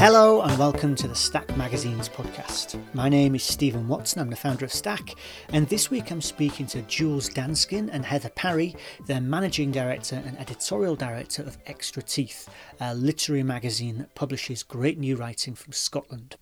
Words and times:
Hello 0.00 0.40
and 0.40 0.58
welcome 0.58 0.94
to 0.94 1.08
the 1.08 1.14
Stack 1.14 1.54
Magazine's 1.58 2.08
podcast. 2.08 2.82
My 2.94 3.10
name 3.10 3.34
is 3.34 3.42
Stephen 3.42 3.86
Watson, 3.86 4.22
I'm 4.22 4.30
the 4.30 4.34
founder 4.34 4.64
of 4.64 4.72
Stack, 4.72 5.14
and 5.52 5.68
this 5.68 5.90
week 5.90 6.10
I'm 6.10 6.22
speaking 6.22 6.64
to 6.68 6.80
Jules 6.80 7.28
Danskin 7.28 7.90
and 7.92 8.06
Heather 8.06 8.30
Parry, 8.30 8.74
their 9.06 9.20
managing 9.20 9.70
director 9.70 10.22
and 10.24 10.38
editorial 10.38 10.96
director 10.96 11.42
of 11.42 11.58
Extra 11.66 12.02
Teeth, 12.02 12.48
a 12.80 12.94
literary 12.94 13.42
magazine 13.42 13.98
that 13.98 14.14
publishes 14.14 14.62
great 14.62 14.98
new 14.98 15.16
writing 15.16 15.54
from 15.54 15.74
Scotland. 15.74 16.36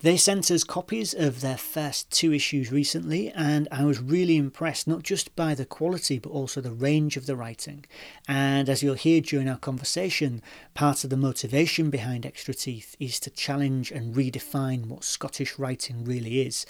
They 0.00 0.16
sent 0.16 0.50
us 0.50 0.64
copies 0.64 1.14
of 1.14 1.40
their 1.40 1.56
first 1.56 2.10
two 2.10 2.32
issues 2.32 2.70
recently, 2.70 3.30
and 3.30 3.68
I 3.70 3.84
was 3.84 4.00
really 4.00 4.36
impressed 4.36 4.86
not 4.86 5.02
just 5.02 5.34
by 5.34 5.54
the 5.54 5.64
quality 5.64 6.18
but 6.18 6.30
also 6.30 6.60
the 6.60 6.72
range 6.72 7.16
of 7.16 7.26
the 7.26 7.36
writing. 7.36 7.84
And 8.28 8.68
as 8.68 8.82
you'll 8.82 8.94
hear 8.94 9.20
during 9.20 9.48
our 9.48 9.58
conversation, 9.58 10.42
part 10.74 11.04
of 11.04 11.10
the 11.10 11.16
motivation 11.16 11.90
behind 11.90 12.26
Extra 12.26 12.54
Teeth 12.54 12.96
is 12.98 13.18
to 13.20 13.30
challenge 13.30 13.90
and 13.90 14.14
redefine 14.14 14.86
what 14.86 15.04
Scottish 15.04 15.58
writing 15.58 16.04
really 16.04 16.40
is. 16.42 16.66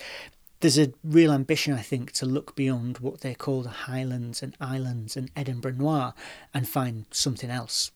There's 0.60 0.78
a 0.78 0.92
real 1.02 1.32
ambition, 1.32 1.74
I 1.74 1.82
think, 1.82 2.12
to 2.12 2.24
look 2.24 2.54
beyond 2.54 2.98
what 2.98 3.20
they 3.20 3.34
call 3.34 3.62
the 3.62 3.68
Highlands 3.68 4.42
and 4.42 4.56
Islands 4.60 5.16
and 5.16 5.30
Edinburgh 5.36 5.74
Noir 5.74 6.14
and 6.54 6.66
find 6.66 7.04
something 7.10 7.50
else. 7.50 7.90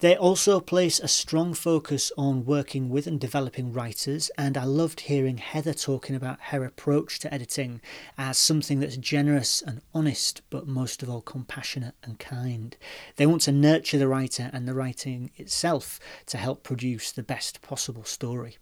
They 0.00 0.16
also 0.16 0.60
place 0.60 1.00
a 1.00 1.08
strong 1.08 1.52
focus 1.52 2.12
on 2.16 2.44
working 2.44 2.88
with 2.88 3.06
and 3.06 3.18
developing 3.18 3.72
writers, 3.72 4.30
and 4.38 4.56
I 4.56 4.64
loved 4.64 5.00
hearing 5.00 5.38
Heather 5.38 5.74
talking 5.74 6.14
about 6.14 6.40
her 6.40 6.64
approach 6.64 7.18
to 7.20 7.34
editing 7.34 7.80
as 8.16 8.38
something 8.38 8.78
that's 8.78 8.96
generous 8.96 9.60
and 9.60 9.82
honest, 9.92 10.42
but 10.50 10.68
most 10.68 11.02
of 11.02 11.10
all 11.10 11.22
compassionate 11.22 11.96
and 12.04 12.18
kind. 12.18 12.76
They 13.16 13.26
want 13.26 13.42
to 13.42 13.52
nurture 13.52 13.98
the 13.98 14.08
writer 14.08 14.50
and 14.52 14.68
the 14.68 14.74
writing 14.74 15.32
itself 15.36 15.98
to 16.26 16.38
help 16.38 16.62
produce 16.62 17.10
the 17.10 17.24
best 17.24 17.60
possible 17.60 18.04
story. 18.04 18.58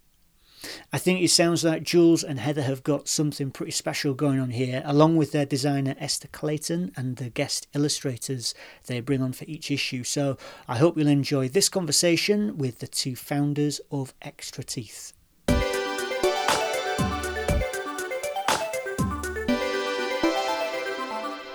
I 0.91 0.97
think 0.97 1.21
it 1.21 1.29
sounds 1.29 1.63
like 1.63 1.83
Jules 1.83 2.23
and 2.23 2.39
Heather 2.39 2.63
have 2.63 2.83
got 2.83 3.07
something 3.07 3.51
pretty 3.51 3.71
special 3.71 4.13
going 4.13 4.39
on 4.39 4.51
here, 4.51 4.81
along 4.85 5.17
with 5.17 5.31
their 5.31 5.45
designer 5.45 5.95
Esther 5.99 6.27
Clayton 6.29 6.91
and 6.95 7.17
the 7.17 7.29
guest 7.29 7.67
illustrators 7.73 8.53
they 8.85 8.99
bring 8.99 9.21
on 9.21 9.33
for 9.33 9.45
each 9.45 9.69
issue. 9.69 10.03
So 10.03 10.37
I 10.67 10.77
hope 10.77 10.97
you'll 10.97 11.07
enjoy 11.07 11.49
this 11.49 11.69
conversation 11.69 12.57
with 12.57 12.79
the 12.79 12.87
two 12.87 13.15
founders 13.15 13.79
of 13.91 14.13
Extra 14.21 14.63
Teeth. 14.63 15.13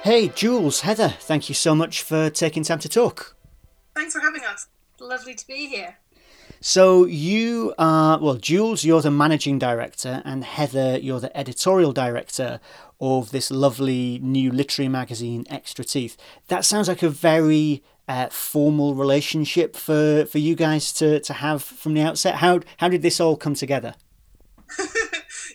Hey, 0.05 0.29
Jules, 0.29 0.81
Heather, 0.81 1.11
thank 1.21 1.49
you 1.49 1.55
so 1.55 1.77
much 1.77 2.03
for 2.03 2.29
taking 2.29 2.65
time 2.65 2.81
to 2.81 2.89
talk. 2.89 3.37
Thanks 3.95 4.15
for 4.15 4.21
having 4.21 4.43
us. 4.43 4.67
Lovely 4.99 5.35
to 5.35 5.47
be 5.47 5.69
here. 5.69 5.99
So 6.65 7.07
you 7.07 7.75
are 7.77 8.21
well, 8.21 8.37
Jules, 8.37 8.85
you're 8.85 9.03
the 9.03 9.11
managing 9.11 9.59
director, 9.59 10.23
and 10.25 10.45
Heather, 10.45 10.97
you're 10.97 11.19
the 11.19 11.37
editorial 11.37 11.93
director 11.93 12.61
of 13.01 13.33
this 13.33 13.51
lovely 13.51 14.21
new 14.23 14.53
literary 14.53 14.89
magazine, 14.89 15.45
Extra 15.51 15.85
Teeth. 15.85 16.17
That 16.47 16.65
sounds 16.65 16.87
like 16.87 17.03
a 17.03 17.09
very 17.09 17.83
uh, 18.07 18.29
formal 18.29 18.95
relationship 18.95 19.75
for 19.75 20.25
for 20.27 20.39
you 20.39 20.55
guys 20.55 20.93
to 20.93 21.19
to 21.19 21.33
have 21.33 21.65
from 21.65 21.95
the 21.95 22.03
outset. 22.03 22.37
How 22.37 22.61
how 22.77 22.89
did 22.89 23.03
this 23.03 23.19
all 23.19 23.37
come 23.37 23.55
together? 23.55 23.97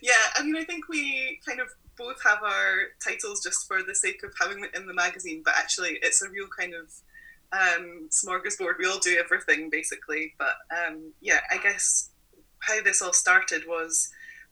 yeah, 0.03 0.11
I 0.35 0.43
mean, 0.43 0.57
I 0.57 0.65
think 0.65 0.89
we 0.89 1.39
kind 1.47 1.61
of 1.61 1.69
both 1.97 2.21
have 2.25 2.43
our 2.43 2.87
titles 3.01 3.41
just 3.41 3.65
for 3.65 3.81
the 3.81 3.95
sake 3.95 4.23
of 4.23 4.33
having 4.41 4.61
it 4.61 4.75
in 4.75 4.85
the 4.85 4.93
magazine, 4.93 5.41
but 5.45 5.53
actually, 5.55 5.99
it's 6.01 6.21
a 6.21 6.29
real 6.29 6.47
kind 6.59 6.73
of 6.73 6.91
um, 7.53 8.09
smorgasbord. 8.09 8.77
We 8.79 8.87
all 8.87 8.99
do 8.99 9.17
everything 9.23 9.69
basically, 9.69 10.33
but 10.37 10.55
um, 10.71 11.13
yeah, 11.21 11.39
I 11.51 11.57
guess 11.57 12.09
how 12.59 12.81
this 12.81 13.01
all 13.01 13.13
started 13.13 13.63
was 13.67 14.09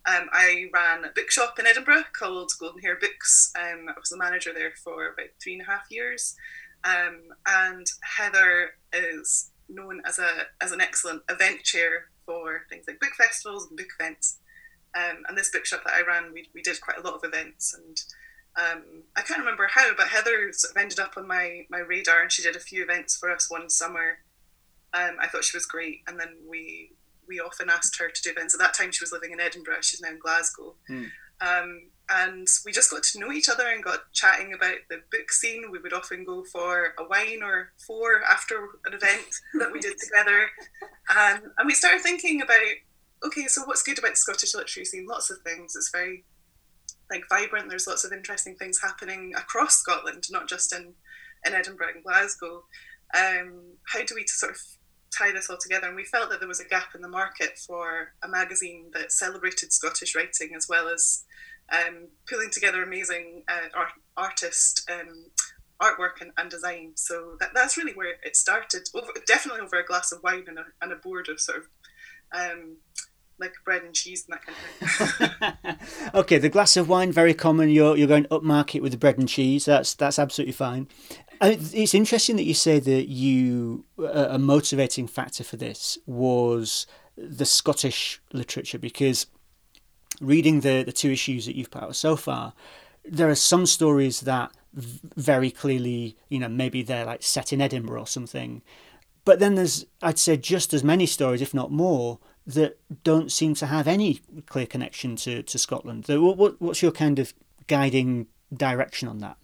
um, 0.08 0.30
I 0.32 0.70
ran 0.74 1.04
a 1.04 1.10
bookshop 1.10 1.58
in 1.60 1.66
Edinburgh 1.66 2.04
called 2.18 2.52
Golden 2.60 2.82
Hare 2.82 2.98
Books. 3.00 3.52
Um, 3.58 3.88
I 3.90 4.00
was 4.00 4.10
the 4.10 4.18
manager 4.18 4.52
there 4.54 4.74
for 4.84 5.08
about 5.08 5.30
three 5.42 5.54
and 5.54 5.64
a 5.64 5.66
half 5.66 5.86
years, 5.90 6.36
um, 6.84 7.22
and 7.48 7.88
Heather 8.02 8.72
is 8.94 9.52
known 9.68 10.02
as 10.06 10.20
a 10.20 10.30
as 10.62 10.72
an 10.72 10.82
excellent 10.82 11.24
event 11.28 11.64
chair 11.64 12.06
for 12.26 12.62
things 12.70 12.86
like 12.88 13.00
book 13.00 13.14
festivals 13.18 13.68
and 13.68 13.78
book 13.78 13.88
events. 14.00 14.40
Um, 14.96 15.24
and 15.28 15.38
this 15.38 15.52
bookshop 15.52 15.84
that 15.86 15.94
I 15.94 16.08
ran, 16.08 16.32
we, 16.34 16.48
we 16.54 16.62
did 16.62 16.80
quite 16.80 16.98
a 16.98 17.02
lot 17.02 17.16
of 17.16 17.24
events 17.26 17.74
and 17.74 18.02
um, 18.58 19.04
I 19.16 19.22
can't 19.22 19.40
remember 19.40 19.68
how, 19.70 19.94
but 19.96 20.08
Heather 20.08 20.52
sort 20.54 20.72
of 20.72 20.82
ended 20.82 21.00
up 21.00 21.18
on 21.18 21.28
my 21.28 21.66
my 21.70 21.80
radar, 21.80 22.22
and 22.22 22.32
she 22.32 22.42
did 22.42 22.56
a 22.56 22.60
few 22.60 22.84
events 22.84 23.18
for 23.18 23.32
us 23.32 23.50
one 23.50 23.70
summer. 23.70 24.20
Um, 24.94 25.18
I 25.20 25.28
thought 25.28 25.44
she 25.44 25.58
was 25.58 25.66
great, 25.66 26.02
and 26.08 26.20
then 26.20 26.36
we 26.50 26.92
we 27.28 27.40
often 27.40 27.70
asked 27.70 28.00
her 28.00 28.10
to 28.10 28.22
do 28.22 28.32
events. 28.32 28.54
At 28.54 28.60
that 28.60 28.74
time, 28.74 28.92
she 28.92 29.04
was 29.04 29.12
living 29.12 29.32
in 29.32 29.40
Edinburgh. 29.40 29.82
She's 29.82 30.02
now 30.02 30.10
in 30.10 30.20
Glasgow. 30.20 30.76
Mm. 30.90 31.10
Um, 31.42 31.82
and 32.08 32.48
we 32.66 32.72
just 32.72 32.92
got 32.92 33.04
to 33.04 33.20
know 33.20 33.32
each 33.32 33.50
other 33.50 33.68
and 33.68 33.84
got 33.84 34.12
chatting 34.14 34.54
about 34.54 34.78
the 34.90 35.02
book 35.12 35.32
scene. 35.32 35.72
We 35.72 35.80
would 35.80 35.92
often 35.92 36.24
go 36.24 36.44
for 36.44 36.94
a 37.00 37.08
wine 37.08 37.42
or 37.42 37.72
four 37.86 38.22
after 38.24 38.70
an 38.86 38.94
event 38.94 39.26
that 39.60 39.72
we 39.72 39.80
did 39.80 39.96
together. 39.98 40.50
Um, 41.10 41.52
and 41.58 41.66
we 41.66 41.74
started 41.74 42.02
thinking 42.02 42.42
about 42.42 42.60
okay, 43.26 43.48
so 43.48 43.64
what's 43.66 43.82
good 43.82 43.98
about 43.98 44.12
the 44.12 44.18
Scottish 44.18 44.54
literary 44.54 44.86
scene? 44.86 45.08
Lots 45.08 45.32
of 45.32 45.40
things. 45.40 45.76
It's 45.76 45.90
very 45.90 46.24
like 47.10 47.24
vibrant. 47.30 47.70
There's 47.70 47.88
lots 47.88 48.04
of 48.04 48.12
interesting 48.12 48.56
things 48.56 48.82
happening 48.82 49.34
across 49.36 49.78
Scotland, 49.78 50.26
not 50.32 50.48
just 50.48 50.74
in 50.74 50.94
in 51.46 51.54
Edinburgh 51.54 51.94
and 51.96 52.04
Glasgow. 52.04 52.64
Um, 53.16 53.78
how 53.88 54.04
do 54.04 54.16
we 54.16 54.26
sort 54.28 54.54
of 54.54 54.58
tie 55.16 55.32
this 55.32 55.50
all 55.50 55.58
together? 55.58 55.88
And 55.88 55.96
we 55.96 56.06
felt 56.06 56.30
that 56.30 56.40
there 56.40 56.48
was 56.48 56.60
a 56.60 56.68
gap 56.68 56.96
in 56.96 57.02
the 57.02 57.08
market 57.08 57.60
for 57.60 58.14
a 58.24 58.28
magazine 58.28 58.90
that 58.94 59.12
celebrated 59.12 59.72
Scottish 59.72 60.16
writing 60.16 60.52
as 60.56 60.68
well 60.68 60.88
as 60.88 61.24
um, 61.72 62.08
pulling 62.28 62.50
together 62.50 62.84
amazing 62.84 63.44
uh, 63.48 63.70
art, 63.76 63.92
artist 64.18 64.90
um, 64.92 65.26
artwork 65.82 66.22
and, 66.22 66.32
and, 66.38 66.50
design. 66.50 66.92
So 66.96 67.38
that, 67.40 67.50
that's 67.54 67.78
really 67.78 67.94
where 67.94 68.16
it 68.24 68.36
started. 68.36 68.88
Over, 68.94 69.12
definitely 69.28 69.62
over 69.62 69.80
a 69.80 69.86
glass 69.86 70.12
of 70.12 70.22
wine 70.24 70.46
and 70.48 70.60
a, 70.60 70.66
and 70.82 70.92
a 70.92 70.98
board 70.98 71.28
of 71.30 71.40
sort 71.40 71.60
of 71.60 71.66
um, 72.36 72.78
like 73.40 73.54
bread 73.64 73.84
and 73.84 73.94
cheese 73.94 74.26
and 74.28 74.38
that 74.38 74.46
kind 74.46 75.58
of 75.62 75.80
thing. 75.80 76.10
okay, 76.14 76.38
the 76.38 76.50
glass 76.50 76.78
of 76.78 76.90
wine 76.90 77.12
very 77.12 77.34
common. 77.34 77.70
You're 77.70 77.98
you're 77.98 78.08
going 78.08 78.26
upmarket 78.26 78.82
with 78.82 78.92
the 78.92 78.98
bread 78.98 79.18
and 79.18 79.28
cheese. 79.28 79.66
That's 79.66 79.94
that's 79.94 80.20
absolutely 80.20 80.54
fine. 80.54 80.88
Uh, 81.42 81.56
it's 81.74 81.94
interesting 81.94 82.38
that 82.38 82.44
you 82.44 82.54
say 82.54 82.80
that 82.80 83.10
you 83.10 83.86
uh, 84.00 84.28
a 84.30 84.40
motivating 84.40 85.08
factor 85.08 85.44
for 85.44 85.58
this 85.58 85.98
was 86.06 86.88
the 87.18 87.46
Scottish 87.46 88.22
literature 88.32 88.80
because 88.80 89.28
reading 90.22 90.62
the 90.62 90.84
the 90.84 90.94
two 90.94 91.12
issues 91.12 91.46
that 91.46 91.56
you've 91.56 91.72
put 91.72 91.84
out 91.84 91.96
so 91.96 92.16
far, 92.16 92.54
there 93.04 93.30
are 93.30 93.36
some 93.36 93.66
stories 93.66 94.22
that 94.22 94.52
very 94.76 95.52
clearly, 95.52 96.18
you 96.30 96.40
know, 96.40 96.50
maybe 96.50 96.84
they're 96.84 97.06
like 97.06 97.24
set 97.24 97.54
in 97.54 97.62
Edinburgh 97.62 98.02
or 98.02 98.08
something. 98.08 98.62
But 99.24 99.40
then 99.40 99.56
there's, 99.56 99.86
I'd 100.02 100.20
say, 100.20 100.38
just 100.38 100.74
as 100.74 100.84
many 100.84 101.06
stories, 101.06 101.42
if 101.42 101.54
not 101.54 101.72
more, 101.72 102.20
that 102.48 102.78
don't 103.04 103.32
seem 103.32 103.56
to 103.56 103.66
have 103.66 103.88
any 103.88 104.22
clear 104.46 104.66
connection 104.66 105.16
to, 105.16 105.42
to 105.44 105.58
Scotland. 105.58 106.06
What, 106.08 106.38
what, 106.38 106.62
what's 106.62 106.82
your 106.82 106.92
kind 106.92 107.18
of 107.20 107.34
guiding 107.68 108.28
direction 108.54 109.08
on 109.08 109.20
that? 109.20 109.38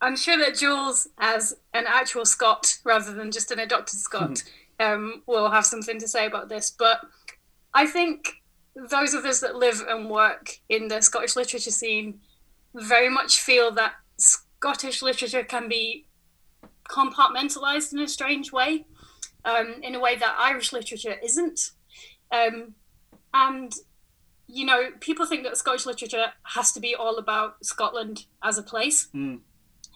I'm 0.00 0.16
sure 0.16 0.38
that 0.38 0.56
Jules, 0.56 1.08
as 1.18 1.56
an 1.74 1.84
actual 1.86 2.24
Scot 2.24 2.78
rather 2.84 3.12
than 3.12 3.30
just 3.30 3.50
an 3.50 3.58
adopted 3.58 3.98
Scot, 3.98 4.42
um, 4.80 5.22
will 5.26 5.50
have 5.50 5.66
something 5.66 5.98
to 5.98 6.08
say 6.08 6.26
about 6.26 6.48
this. 6.48 6.70
But 6.70 7.00
I 7.74 7.86
think 7.86 8.42
those 8.74 9.14
of 9.14 9.24
us 9.24 9.40
that 9.40 9.56
live 9.56 9.82
and 9.88 10.10
work 10.10 10.58
in 10.68 10.88
the 10.88 11.00
Scottish 11.00 11.36
literature 11.36 11.70
scene 11.70 12.20
very 12.74 13.08
much 13.08 13.40
feel 13.40 13.70
that 13.72 13.94
Scottish 14.18 15.02
literature 15.02 15.42
can 15.42 15.68
be 15.68 16.06
compartmentalized 16.88 17.92
in 17.92 17.98
a 17.98 18.08
strange 18.08 18.52
way, 18.52 18.86
um, 19.44 19.76
in 19.82 19.94
a 19.94 20.00
way 20.00 20.16
that 20.16 20.36
Irish 20.38 20.72
literature 20.72 21.16
isn't. 21.22 21.70
Um, 22.30 22.74
and 23.32 23.72
you 24.48 24.64
know, 24.64 24.90
people 25.00 25.26
think 25.26 25.42
that 25.42 25.56
Scottish 25.56 25.86
literature 25.86 26.26
has 26.54 26.72
to 26.72 26.80
be 26.80 26.94
all 26.94 27.16
about 27.16 27.64
Scotland 27.64 28.26
as 28.42 28.58
a 28.58 28.62
place. 28.62 29.08
Mm. 29.14 29.40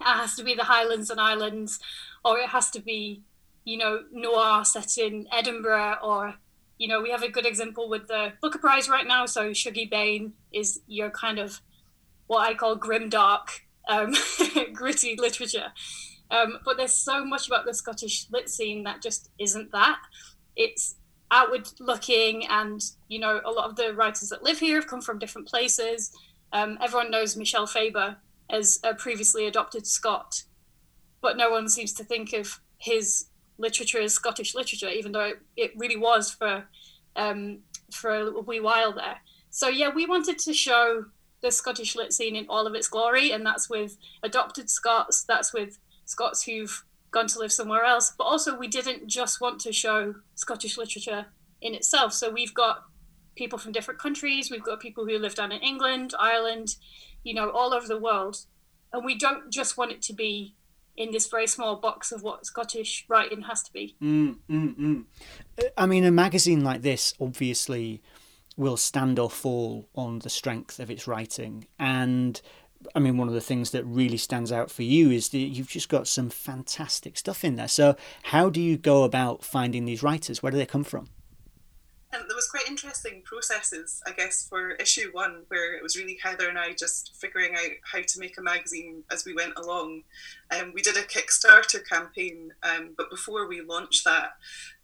It 0.01 0.05
has 0.05 0.35
to 0.37 0.45
be 0.45 0.55
the 0.55 0.65
Highlands 0.65 1.11
and 1.11 1.21
Islands, 1.21 1.79
or 2.25 2.39
it 2.39 2.49
has 2.49 2.71
to 2.71 2.81
be, 2.81 3.23
you 3.65 3.77
know, 3.77 4.01
noir 4.11 4.65
set 4.65 4.99
in 4.99 5.29
Edinburgh, 5.33 5.99
or 6.03 6.35
you 6.79 6.89
know, 6.89 7.03
we 7.03 7.11
have 7.11 7.23
a 7.23 7.31
good 7.31 7.47
example 7.47 7.89
with 7.89 8.09
the 8.09 8.33
Booker 8.41 8.59
Prize 8.59 8.89
right 8.89 9.07
now. 9.07 9.27
So 9.27 9.51
Shuggie 9.51 9.91
Bain 9.91 10.33
is 10.53 10.81
your 10.87 11.11
kind 11.11 11.39
of 11.39 11.61
what 12.27 12.49
I 12.49 12.55
call 12.55 12.75
grim 12.75 13.09
dark, 13.09 13.67
um, 13.89 14.15
gritty 14.73 15.17
literature. 15.17 15.73
Um, 16.31 16.59
but 16.65 16.77
there's 16.77 16.95
so 16.95 17.25
much 17.25 17.49
about 17.49 17.67
the 17.67 17.75
Scottish 17.75 18.27
lit 18.31 18.49
scene 18.49 18.85
that 18.85 19.03
just 19.03 19.31
isn't 19.39 19.73
that. 19.73 19.99
It's 20.57 20.97
outward 21.31 21.69
looking 21.79 22.47
and 22.49 22.83
you 23.09 23.19
know 23.19 23.41
a 23.45 23.51
lot 23.51 23.69
of 23.69 23.77
the 23.77 23.95
writers 23.95 24.29
that 24.29 24.43
live 24.43 24.59
here 24.59 24.77
have 24.77 24.87
come 24.87 25.01
from 25.01 25.19
different 25.19 25.47
places 25.47 26.11
um, 26.53 26.79
everyone 26.83 27.11
knows 27.11 27.37
Michel 27.37 27.67
Faber 27.67 28.17
as 28.49 28.81
a 28.83 28.95
previously 28.95 29.47
adopted 29.47 29.87
scot 29.87 30.43
but 31.21 31.37
no 31.37 31.51
one 31.51 31.69
seems 31.69 31.93
to 31.93 32.05
think 32.05 32.33
of 32.33 32.61
his 32.79 33.27
literature 33.59 34.01
as 34.01 34.15
scottish 34.15 34.55
literature 34.55 34.89
even 34.89 35.13
though 35.13 35.27
it, 35.27 35.39
it 35.57 35.73
really 35.77 35.97
was 35.97 36.31
for 36.31 36.65
um, 37.17 37.61
for 37.93 38.15
a 38.15 38.41
wee 38.41 38.61
while 38.61 38.93
there. 38.93 39.19
So 39.51 39.69
yeah, 39.69 39.91
we 39.91 40.07
wanted 40.07 40.39
to 40.41 40.55
show 40.55 41.07
the 41.43 41.51
Scottish 41.51 41.97
lit 41.97 42.13
scene 42.13 42.37
in 42.37 42.47
all 42.49 42.67
of 42.67 42.75
its 42.75 42.89
glory, 42.89 43.33
and 43.33 43.45
that's 43.45 43.69
with 43.69 43.97
adopted 44.23 44.71
Scots, 44.71 45.25
that's 45.25 45.53
with 45.53 45.79
Scots 46.05 46.43
who've 46.45 46.85
gone 47.11 47.27
to 47.29 47.39
live 47.39 47.53
somewhere 47.53 47.85
else. 47.85 48.13
But 48.17 48.25
also, 48.25 48.57
we 48.57 48.69
didn't 48.69 49.09
just 49.09 49.41
want 49.41 49.61
to 49.61 49.73
show 49.73 50.15
Scottish 50.35 50.77
literature 50.79 51.27
in 51.61 51.75
itself. 51.75 52.13
So 52.13 52.31
we've 52.31 52.55
got 52.55 52.85
people 53.37 53.59
from 53.59 53.73
different 53.73 54.01
countries. 54.01 54.51
We've 54.51 54.63
got 54.63 54.81
people 54.81 55.07
who 55.07 55.19
live 55.19 55.35
down 55.35 55.53
in 55.53 55.61
England, 55.61 56.15
Ireland, 56.19 56.77
you 57.23 57.35
know, 57.35 57.51
all 57.51 57.75
over 57.75 57.87
the 57.87 57.99
world. 57.99 58.37
And 58.93 59.05
we 59.05 59.17
don't 59.17 59.51
just 59.51 59.77
want 59.77 59.93
it 59.93 60.03
to 60.03 60.13
be 60.13 60.55
in 60.97 61.13
this 61.13 61.29
very 61.29 61.47
small 61.47 61.77
box 61.77 62.13
of 62.13 62.23
what 62.23 62.45
Scottish 62.45 63.07
writing 63.09 63.43
has 63.43 63.63
to 63.63 63.73
be. 63.73 63.97
Mm, 64.03 64.37
mm, 64.51 64.77
mm. 64.77 65.05
I 65.77 65.87
mean, 65.87 66.05
a 66.05 66.11
magazine 66.11 66.63
like 66.63 66.83
this 66.83 67.15
obviously 67.21 68.03
will 68.57 68.77
stand 68.77 69.19
or 69.19 69.31
fall 69.31 69.89
on 69.95 70.19
the 70.19 70.29
strength 70.29 70.79
of 70.81 70.91
its 70.91 71.07
writing. 71.07 71.67
And 71.79 72.41
I 72.95 72.99
mean, 72.99 73.17
one 73.17 73.29
of 73.29 73.35
the 73.35 73.41
things 73.41 73.71
that 73.71 73.85
really 73.85 74.17
stands 74.17 74.51
out 74.51 74.71
for 74.71 74.83
you 74.83 75.11
is 75.11 75.29
that 75.31 75.39
you've 75.39 75.69
just 75.69 75.89
got 75.89 76.09
some 76.09 76.31
fantastic 76.31 77.19
stuff 77.19 77.45
in 77.45 77.57
there. 77.57 77.69
So, 77.69 77.97
how 78.25 78.49
do 78.49 78.61
you 78.61 78.77
go 78.77 79.05
about 79.05 79.45
finding 79.45 79.85
these 79.85 80.03
writers? 80.03 80.43
Where 80.43 80.51
do 80.51 80.59
they 80.59 80.67
come 80.67 80.85
from? 80.85 81.09
And 82.13 82.25
there 82.29 82.35
was 82.35 82.49
quite 82.49 82.67
interesting 82.69 83.23
processes, 83.25 84.03
I 84.05 84.11
guess, 84.11 84.49
for 84.49 84.73
issue 84.73 85.11
one, 85.13 85.45
where 85.47 85.77
it 85.77 85.83
was 85.83 85.97
really 85.97 86.19
Heather 86.21 86.49
and 86.49 86.59
I 86.59 86.73
just 86.73 87.15
figuring 87.15 87.55
out 87.55 87.71
how 87.85 88.01
to 88.01 88.19
make 88.19 88.37
a 88.37 88.43
magazine 88.43 89.05
as 89.13 89.25
we 89.25 89.33
went 89.33 89.53
along. 89.57 90.03
Um, 90.51 90.73
we 90.75 90.83
did 90.83 90.97
a 90.97 91.03
Kickstarter 91.03 91.87
campaign, 91.89 92.53
um, 92.65 92.95
but 92.97 93.11
before 93.11 93.47
we 93.47 93.61
launched 93.61 94.05
that, 94.07 94.33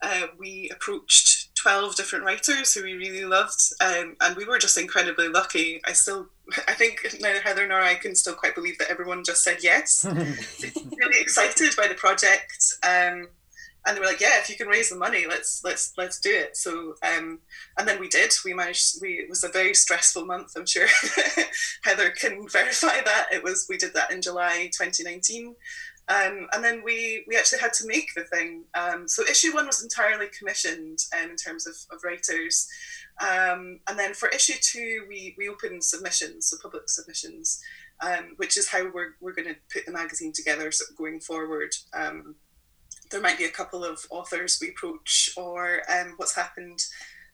uh, 0.03 0.29
we 0.39 0.71
approached 0.73 1.36
12 1.67 1.97
different 1.97 2.25
writers 2.25 2.73
who 2.73 2.85
we 2.85 2.95
really 2.95 3.25
loved, 3.25 3.61
um, 3.81 4.15
and 4.21 4.37
we 4.37 4.45
were 4.45 4.57
just 4.57 4.79
incredibly 4.79 5.29
lucky. 5.29 5.81
I 5.85 5.95
still, 5.95 6.29
I 6.69 6.75
think 6.75 7.05
neither 7.21 7.41
Heather 7.41 7.67
nor 7.67 7.81
I 7.81 7.97
can 7.97 8.15
still 8.15 8.35
quite 8.35 8.55
believe 8.55 8.79
that 8.79 8.89
everyone 8.89 9.25
just 9.25 9.43
said 9.43 9.59
yes. 9.65 10.05
really 10.15 11.21
excited 11.21 11.75
by 11.77 11.89
the 11.89 11.97
project. 11.97 12.75
Um, 12.85 13.31
and 13.85 13.97
they 13.97 14.01
were 14.01 14.07
like, 14.07 14.21
"Yeah, 14.21 14.39
if 14.39 14.49
you 14.49 14.55
can 14.55 14.69
raise 14.69 14.91
the 14.91 14.97
money, 14.97 15.27
let's 15.29 15.63
let's 15.65 15.93
let's 15.97 16.21
do 16.21 16.31
it." 16.31 16.57
So, 16.57 16.95
um, 17.03 17.41
and 17.79 17.89
then 17.89 17.99
we 17.99 18.09
did. 18.09 18.33
We 18.45 18.55
managed. 18.55 19.01
We 19.03 19.15
it 19.15 19.29
was 19.29 19.43
a 19.43 19.49
very 19.49 19.75
stressful 19.75 20.25
month. 20.25 20.53
I'm 20.57 20.67
sure 20.67 20.87
Heather 21.83 22.11
can 22.11 22.49
verify 22.49 23.01
that. 23.05 23.27
It 23.33 23.43
was. 23.43 23.67
We 23.69 23.77
did 23.77 23.93
that 23.95 24.13
in 24.13 24.23
July 24.23 24.71
2019, 24.73 25.57
um, 26.09 26.47
and 26.53 26.65
then 26.65 26.83
we 26.85 27.25
we 27.27 27.37
actually 27.37 27.61
had 27.61 27.73
to 27.75 27.87
make 27.87 28.15
the 28.15 28.25
thing. 28.25 28.65
Um, 28.75 29.09
so 29.09 29.23
issue 29.25 29.55
one 29.55 29.67
was 29.67 29.83
entirely 29.83 30.29
commissioned 30.37 31.01
um, 31.19 31.31
in 31.31 31.37
terms 31.37 31.67
of, 31.67 31.75
of 31.91 32.05
writers, 32.05 32.69
um, 33.21 33.81
and 33.89 33.99
then 33.99 34.15
for 34.15 34.29
issue 34.29 34.55
two 34.61 35.05
we 35.09 35.35
we 35.37 35.49
opened 35.49 35.83
submissions, 35.83 36.47
so 36.47 36.57
public 36.63 36.89
submissions, 36.89 37.61
um, 38.01 38.35
which 38.37 38.57
is 38.57 38.69
how 38.69 38.85
we're 38.93 39.17
we're 39.21 39.35
going 39.35 39.49
to 39.49 39.57
put 39.73 39.85
the 39.87 39.93
magazine 39.93 40.33
together 40.33 40.71
so 40.71 40.85
going 40.97 41.21
forward. 41.21 41.75
Um, 41.93 42.37
there 43.11 43.21
might 43.21 43.39
be 43.39 43.45
a 43.45 43.51
couple 43.51 43.85
of 43.85 44.05
authors 44.11 44.59
we 44.61 44.71
approach, 44.71 45.31
or 45.37 45.83
what's 46.17 46.35
happened 46.35 46.81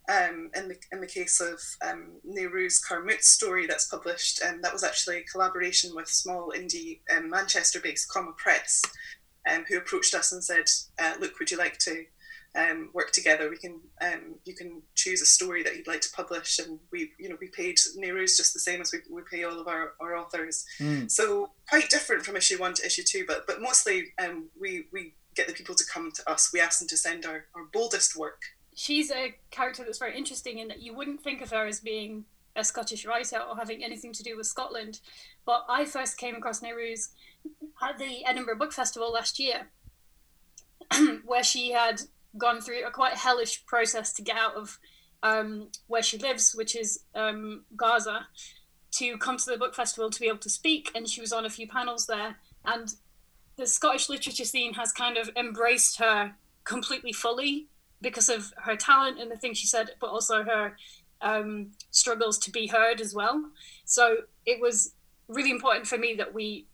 um, 0.08 0.50
in 0.54 0.68
the 0.68 0.76
in 0.90 1.00
the 1.00 1.06
case 1.06 1.40
of 1.40 1.60
um, 1.88 2.12
Nayrouz 2.28 2.80
Qarmout 2.88 3.22
story 3.22 3.66
that's 3.66 3.88
published. 3.88 4.42
And 4.42 4.56
um, 4.56 4.62
that 4.62 4.72
was 4.72 4.84
actually 4.84 5.18
a 5.18 5.24
collaboration 5.24 5.92
with 5.94 6.08
small 6.08 6.52
indie 6.56 7.00
um, 7.14 7.30
Manchester-based 7.30 8.08
Comma 8.10 8.32
Press, 8.36 8.82
um, 9.50 9.64
who 9.68 9.78
approached 9.78 10.14
us 10.14 10.32
and 10.32 10.42
said, 10.42 10.64
uh, 10.98 11.14
"Look, 11.20 11.38
would 11.38 11.50
you 11.50 11.58
like 11.58 11.78
to?" 11.80 12.04
Um, 12.54 12.90
work 12.92 13.12
together. 13.12 13.48
We 13.48 13.56
can 13.56 13.80
um, 14.02 14.34
you 14.44 14.54
can 14.54 14.82
choose 14.94 15.22
a 15.22 15.24
story 15.24 15.62
that 15.62 15.74
you'd 15.74 15.86
like 15.86 16.02
to 16.02 16.12
publish, 16.14 16.58
and 16.58 16.78
we 16.90 17.10
you 17.18 17.30
know 17.30 17.38
we 17.40 17.48
paid 17.48 17.76
Nayrouz 17.96 18.36
just 18.36 18.52
the 18.52 18.60
same 18.60 18.82
as 18.82 18.92
we, 18.92 18.98
we 19.10 19.22
pay 19.30 19.44
all 19.44 19.58
of 19.58 19.68
our, 19.68 19.94
our 20.00 20.14
authors. 20.16 20.66
Mm. 20.78 21.10
So 21.10 21.52
quite 21.66 21.88
different 21.88 22.26
from 22.26 22.36
issue 22.36 22.58
one 22.58 22.74
to 22.74 22.84
issue 22.84 23.04
two, 23.06 23.24
but 23.26 23.46
but 23.46 23.62
mostly 23.62 24.12
um, 24.22 24.50
we 24.60 24.84
we 24.92 25.14
get 25.34 25.48
the 25.48 25.54
people 25.54 25.74
to 25.74 25.84
come 25.90 26.12
to 26.12 26.30
us. 26.30 26.50
We 26.52 26.60
ask 26.60 26.78
them 26.78 26.88
to 26.88 26.96
send 26.96 27.24
our, 27.24 27.46
our 27.54 27.64
boldest 27.72 28.16
work. 28.16 28.42
She's 28.74 29.10
a 29.10 29.34
character 29.50 29.84
that's 29.84 29.98
very 29.98 30.16
interesting 30.16 30.58
in 30.58 30.68
that 30.68 30.82
you 30.82 30.94
wouldn't 30.94 31.22
think 31.22 31.42
of 31.42 31.50
her 31.50 31.66
as 31.66 31.80
being 31.80 32.24
a 32.56 32.64
Scottish 32.64 33.06
writer 33.06 33.38
or 33.38 33.56
having 33.56 33.82
anything 33.84 34.12
to 34.12 34.22
do 34.22 34.36
with 34.36 34.46
Scotland. 34.46 35.00
But 35.44 35.64
I 35.68 35.84
first 35.84 36.18
came 36.18 36.34
across 36.34 36.60
Nayrouz 36.60 37.08
at 37.82 37.98
the 37.98 38.24
Edinburgh 38.24 38.58
Book 38.58 38.72
Festival 38.72 39.12
last 39.12 39.38
year, 39.38 39.68
where 41.24 41.42
she 41.42 41.72
had 41.72 42.02
gone 42.38 42.60
through 42.60 42.86
a 42.86 42.90
quite 42.90 43.14
hellish 43.14 43.64
process 43.66 44.12
to 44.14 44.22
get 44.22 44.36
out 44.36 44.54
of 44.54 44.78
um, 45.22 45.68
where 45.86 46.02
she 46.02 46.18
lives, 46.18 46.54
which 46.54 46.74
is 46.74 47.00
um, 47.14 47.64
Gaza, 47.76 48.26
to 48.92 49.16
come 49.18 49.36
to 49.36 49.50
the 49.50 49.56
book 49.56 49.74
festival 49.74 50.10
to 50.10 50.20
be 50.20 50.28
able 50.28 50.38
to 50.38 50.50
speak. 50.50 50.90
And 50.94 51.08
she 51.08 51.20
was 51.20 51.32
on 51.32 51.46
a 51.46 51.50
few 51.50 51.68
panels 51.68 52.06
there. 52.06 52.36
And 52.64 52.94
the 53.56 53.66
Scottish 53.66 54.08
literature 54.08 54.44
scene 54.44 54.74
has 54.74 54.92
kind 54.92 55.16
of 55.16 55.30
embraced 55.36 55.98
her 55.98 56.34
completely 56.64 57.12
fully 57.12 57.68
because 58.02 58.28
of 58.28 58.52
her 58.58 58.76
talent 58.76 59.18
and 59.18 59.30
the 59.30 59.36
things 59.36 59.58
she 59.58 59.66
said, 59.66 59.90
but 60.00 60.08
also 60.08 60.42
her 60.42 60.76
um, 61.20 61.70
struggles 61.90 62.38
to 62.40 62.50
be 62.50 62.66
heard 62.66 63.00
as 63.00 63.14
well. 63.14 63.50
So 63.84 64.18
it 64.44 64.60
was 64.60 64.94
really 65.28 65.50
important 65.50 65.86
for 65.86 65.96
me 65.96 66.14
that 66.16 66.34
we 66.34 66.66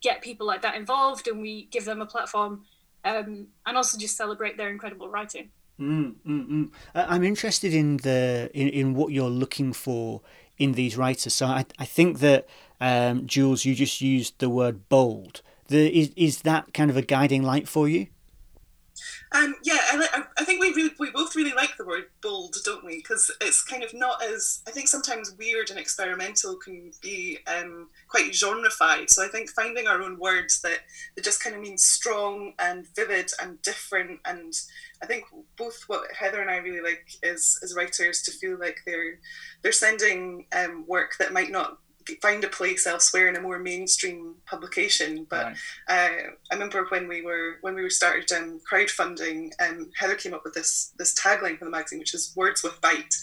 get 0.00 0.22
people 0.22 0.46
like 0.46 0.62
that 0.62 0.74
involved 0.74 1.28
and 1.28 1.40
we 1.40 1.66
give 1.66 1.84
them 1.84 2.00
a 2.00 2.06
platform 2.06 2.64
um, 3.04 3.48
and 3.66 3.76
also 3.76 3.98
just 3.98 4.16
celebrate 4.16 4.56
their 4.56 4.70
incredible 4.70 5.08
writing. 5.08 5.50
Mm, 5.78 6.14
mm, 6.26 6.48
mm. 6.48 6.70
I'm 6.94 7.22
interested 7.22 7.74
in 7.74 7.98
the 7.98 8.50
in, 8.54 8.68
in 8.68 8.94
what 8.94 9.12
you're 9.12 9.28
looking 9.28 9.74
for 9.74 10.22
in 10.56 10.72
these 10.72 10.96
writers. 10.96 11.34
So 11.34 11.46
I, 11.46 11.66
I 11.78 11.84
think 11.84 12.20
that 12.20 12.46
um, 12.80 13.26
Jules, 13.26 13.66
you 13.66 13.74
just 13.74 14.00
used 14.00 14.38
the 14.38 14.48
word 14.48 14.88
bold 14.88 15.42
the 15.68 15.98
is 15.98 16.10
is 16.16 16.42
that 16.42 16.72
kind 16.74 16.90
of 16.90 16.96
a 16.96 17.02
guiding 17.02 17.42
light 17.42 17.68
for 17.68 17.88
you? 17.88 18.06
Um, 19.32 19.56
yeah, 19.62 19.78
I, 19.80 20.22
I 20.38 20.44
think 20.44 20.60
we 20.60 20.72
really, 20.72 20.92
we 20.98 21.10
both 21.10 21.34
really 21.34 21.52
like 21.52 21.76
the 21.76 21.84
word 21.84 22.04
bold, 22.22 22.56
don't 22.64 22.84
we? 22.84 22.96
Because 22.96 23.30
it's 23.40 23.62
kind 23.62 23.82
of 23.82 23.92
not 23.92 24.22
as 24.22 24.62
I 24.68 24.70
think 24.70 24.88
sometimes 24.88 25.34
weird 25.38 25.70
and 25.70 25.78
experimental 25.78 26.56
can 26.56 26.92
be 27.02 27.38
um, 27.46 27.88
quite 28.08 28.30
genreified. 28.30 29.10
So 29.10 29.24
I 29.24 29.28
think 29.28 29.50
finding 29.50 29.88
our 29.88 30.00
own 30.00 30.18
words 30.18 30.60
that 30.62 30.78
that 31.16 31.24
just 31.24 31.42
kind 31.42 31.56
of 31.56 31.62
mean 31.62 31.76
strong 31.76 32.54
and 32.58 32.86
vivid 32.94 33.30
and 33.42 33.60
different. 33.62 34.20
And 34.24 34.52
I 35.02 35.06
think 35.06 35.24
both 35.56 35.82
what 35.88 36.12
Heather 36.16 36.40
and 36.40 36.50
I 36.50 36.58
really 36.58 36.82
like 36.82 37.06
is 37.22 37.58
as 37.62 37.74
writers 37.74 38.22
to 38.22 38.30
feel 38.30 38.58
like 38.58 38.80
they're 38.86 39.18
they're 39.62 39.72
sending 39.72 40.46
um, 40.54 40.84
work 40.86 41.16
that 41.18 41.32
might 41.32 41.50
not 41.50 41.78
find 42.22 42.44
a 42.44 42.48
place 42.48 42.86
elsewhere 42.86 43.28
in 43.28 43.36
a 43.36 43.40
more 43.40 43.58
mainstream 43.58 44.34
publication. 44.46 45.26
But 45.28 45.46
right. 45.46 45.56
uh, 45.88 46.30
I 46.50 46.54
remember 46.54 46.86
when 46.88 47.08
we 47.08 47.22
were 47.22 47.58
when 47.60 47.74
we 47.74 47.82
were 47.82 47.90
started 47.90 48.30
um, 48.32 48.60
crowdfunding, 48.70 49.50
um, 49.60 49.90
Heather 49.96 50.14
came 50.14 50.34
up 50.34 50.44
with 50.44 50.54
this 50.54 50.92
this 50.98 51.14
tagline 51.14 51.58
for 51.58 51.64
the 51.64 51.70
magazine, 51.70 51.98
which 51.98 52.14
is 52.14 52.32
"Words 52.36 52.62
with 52.62 52.80
Bite," 52.80 53.14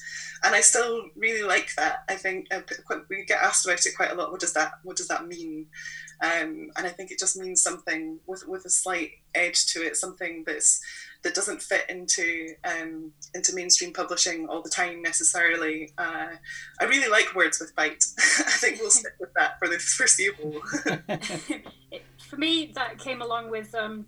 and 0.44 0.56
I 0.56 0.62
still 0.62 1.06
really 1.16 1.44
like 1.44 1.74
that. 1.76 2.04
I 2.10 2.16
think 2.16 2.54
uh, 2.54 2.62
we 3.10 3.26
get 3.26 3.42
asked 3.42 3.66
about 3.66 3.86
it 3.86 3.96
quite 3.96 4.12
a 4.12 4.16
lot. 4.16 4.32
What 4.32 4.42
does 4.42 4.54
that 4.54 4.74
What 4.84 4.98
does 4.98 5.08
that 5.08 5.28
mean? 5.28 5.68
Um, 6.22 6.72
and 6.78 6.88
I 6.88 6.90
think 6.90 7.12
it 7.12 7.20
just 7.20 7.38
means 7.38 7.62
something 7.62 8.20
with 8.28 8.48
with 8.48 8.66
a 8.66 8.70
slight 8.70 9.12
edge 9.36 9.66
to 9.68 9.86
it, 9.86 9.98
something 9.98 10.44
that's 10.46 10.82
that 11.24 11.34
doesn't 11.34 11.62
fit 11.62 11.86
into 11.90 12.54
um, 12.66 13.12
into 13.34 13.56
mainstream 13.56 13.94
publishing 13.94 14.48
all 14.48 14.62
the 14.62 14.70
time 14.70 15.02
necessarily. 15.02 15.92
Uh, 15.98 16.28
I 16.80 16.84
really 16.84 17.10
like 17.10 17.34
words 17.34 17.60
with 17.60 17.76
bite. 17.76 18.04
I 18.20 18.58
think 18.60 18.80
we'll 18.80 18.92
stick 18.92 19.14
with 19.20 19.34
that 19.36 19.58
for 19.60 19.68
the 19.70 19.80
foreseeable. 19.80 20.62
for 22.30 22.36
me, 22.38 22.72
that 22.76 23.00
came 23.00 23.22
along 23.22 23.50
with 23.50 23.74
um, 23.74 24.06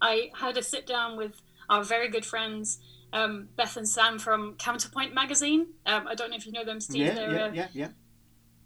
I 0.00 0.30
had 0.38 0.56
a 0.56 0.62
sit 0.62 0.86
down 0.86 1.16
with 1.16 1.40
our 1.68 1.82
very 1.82 2.08
good 2.08 2.24
friends. 2.24 2.78
Um, 3.12 3.48
Beth 3.56 3.76
and 3.76 3.86
Sam 3.86 4.18
from 4.18 4.54
Counterpoint 4.54 5.12
magazine. 5.12 5.66
Um, 5.84 6.08
I 6.08 6.14
don't 6.14 6.30
know 6.30 6.36
if 6.36 6.46
you 6.46 6.52
know 6.52 6.64
them, 6.64 6.80
Steve. 6.80 7.06
Yeah, 7.06 7.14
They're 7.14 7.32
yeah, 7.32 7.46
a, 7.46 7.52
yeah, 7.52 7.68
yeah. 7.72 7.88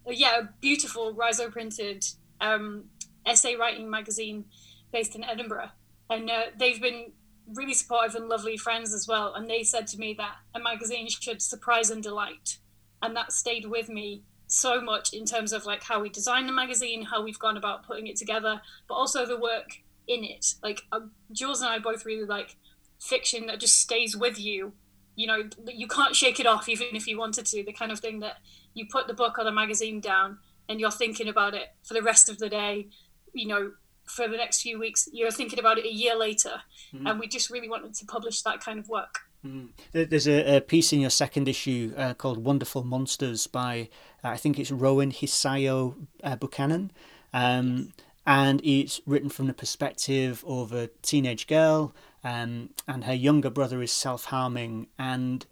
yeah, 0.07 0.39
a 0.39 0.43
beautiful 0.61 1.13
Riso 1.13 1.51
printed 1.51 2.05
um, 2.41 2.85
essay 3.25 3.57
writing 3.57 3.91
magazine 3.91 4.45
based 4.93 5.17
in 5.17 5.25
Edinburgh, 5.25 5.71
and 6.11 6.31
uh, 6.31 6.43
they've 6.57 6.81
been 6.81 7.11
really 7.55 7.75
supportive 7.75 8.15
and 8.15 8.29
lovely 8.29 8.57
friends 8.57 8.93
as 8.93 9.07
well. 9.07 9.35
And 9.35 9.49
they 9.49 9.63
said 9.63 9.87
to 9.89 9.99
me 9.99 10.15
that 10.15 10.37
a 10.55 10.61
magazine 10.61 11.09
should 11.09 11.43
surprise 11.43 11.91
and 11.91 12.03
delight. 12.03 12.59
And 13.03 13.15
that 13.17 13.33
stayed 13.33 13.67
with 13.67 13.89
me 13.89 14.23
so 14.47 14.81
much 14.81 15.13
in 15.13 15.25
terms 15.25 15.53
of 15.53 15.67
like 15.67 15.83
how 15.83 16.01
we 16.01 16.09
design 16.09 16.47
the 16.47 16.53
magazine, 16.53 17.05
how 17.05 17.23
we've 17.23 17.39
gone 17.39 17.57
about 17.57 17.87
putting 17.87 18.07
it 18.07 18.17
together, 18.17 18.61
but 18.89 18.95
also 18.95 19.27
the 19.27 19.39
work 19.39 19.83
in 20.07 20.25
it. 20.25 20.55
Like 20.63 20.83
uh, 20.93 21.01
Jules 21.33 21.61
and 21.61 21.71
I 21.71 21.79
both 21.79 22.05
really 22.05 22.27
like 22.27 22.57
fiction 23.01 23.47
that 23.47 23.61
just 23.61 23.79
stays 23.79 24.17
with 24.17 24.39
you. 24.39 24.73
You 25.15 25.27
know, 25.27 25.49
you 25.67 25.89
can't 25.89 26.15
shake 26.15 26.41
it 26.41 26.47
off 26.47 26.69
even 26.69 26.89
if 26.93 27.07
you 27.07 27.19
wanted 27.19 27.47
to. 27.47 27.65
The 27.65 27.73
kind 27.73 27.91
of 27.91 28.01
thing 28.01 28.21
that 28.21 28.37
you 28.75 28.87
put 28.91 29.07
the 29.07 29.15
book 29.15 29.39
or 29.39 29.45
the 29.45 29.53
magazine 29.53 30.01
down 30.01 30.39
and 30.69 30.81
you're 30.81 30.91
thinking 30.91 31.29
about 31.29 31.55
it 31.55 31.69
for 31.83 31.95
the 31.95 32.03
rest 32.03 32.29
of 32.29 32.39
the 32.39 32.49
day. 32.49 32.89
You 33.33 33.49
know, 33.49 33.73
for 34.07 34.29
the 34.29 34.37
next 34.37 34.63
few 34.63 34.79
weeks. 34.79 35.09
You're 35.13 35.31
thinking 35.31 35.59
about 35.59 35.79
it 35.79 35.85
a 35.85 35.93
year 35.93 36.17
later, 36.17 36.63
mm-hmm. 36.95 37.07
and 37.07 37.21
we 37.21 37.29
just 37.29 37.51
really 37.51 37.69
wanted 37.69 37.95
to 37.95 38.07
publish 38.07 38.43
that 38.43 38.61
kind 38.61 38.79
of 38.79 38.89
work. 38.89 39.21
Mm. 39.45 39.69
There's 39.93 40.27
a, 40.27 40.57
a, 40.57 40.61
piece 40.61 40.93
in 40.93 41.01
your 41.01 41.11
second 41.11 41.49
issue 41.49 41.93
uh, 41.97 42.15
called 42.15 42.39
"Wonderful 42.39 42.85
Monsters" 42.85 43.47
by 43.47 43.89
uh, 44.25 44.29
I 44.29 44.37
think 44.37 44.59
it's 44.59 44.71
Rowan 44.71 45.13
Hisayo 45.13 46.07
uh, 46.23 46.37
Buchanan, 46.37 46.91
um, 47.33 47.93
and 48.27 48.61
it's 48.65 49.01
written 49.07 49.29
from 49.29 49.47
the 49.47 49.55
perspective 49.55 50.45
of 50.47 50.73
a 50.73 50.89
teenage 51.03 51.47
girl, 51.47 51.95
um, 52.25 52.71
and 52.89 53.05
her 53.05 53.15
younger 53.15 53.51
brother 53.51 53.83
is 53.83 53.93
self-harming, 53.93 54.89
and 54.99 55.47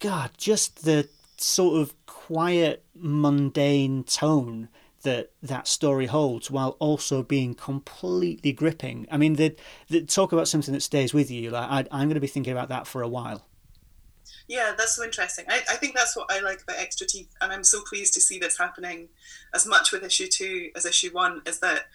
God, 0.00 0.32
just 0.36 0.84
the 0.84 1.08
sort 1.38 1.80
of 1.80 1.94
quiet, 2.06 2.84
mundane 2.94 4.04
tone 4.04 4.68
that 5.06 5.30
that 5.40 5.68
story 5.68 6.06
holds 6.06 6.50
while 6.50 6.76
also 6.80 7.22
being 7.22 7.54
completely 7.54 8.52
gripping. 8.52 9.06
I 9.10 9.16
mean, 9.16 9.34
the, 9.34 9.56
talk 10.02 10.32
about 10.32 10.48
something 10.48 10.74
that 10.74 10.82
stays 10.82 11.14
with 11.14 11.30
you. 11.30 11.50
Like 11.50 11.70
I, 11.70 11.78
I'm 11.96 12.08
going 12.08 12.14
to 12.14 12.20
be 12.20 12.26
thinking 12.26 12.52
about 12.52 12.68
that 12.70 12.88
for 12.88 13.02
a 13.02 13.08
while. 13.08 13.46
Yeah, 14.48 14.74
that's 14.76 14.96
so 14.96 15.04
interesting. 15.04 15.44
I, 15.48 15.60
I 15.70 15.76
think 15.76 15.94
that's 15.94 16.16
what 16.16 16.26
I 16.30 16.40
like 16.40 16.62
about 16.62 16.78
Extra 16.78 17.06
Teeth, 17.06 17.32
and 17.40 17.52
I'm 17.52 17.64
so 17.64 17.80
pleased 17.82 18.14
to 18.14 18.20
see 18.20 18.38
this 18.38 18.58
happening 18.58 19.08
as 19.54 19.66
much 19.66 19.92
with 19.92 20.04
issue 20.04 20.26
two 20.26 20.70
as 20.76 20.84
issue 20.84 21.10
one. 21.12 21.42
Is 21.46 21.60
that 21.60 21.86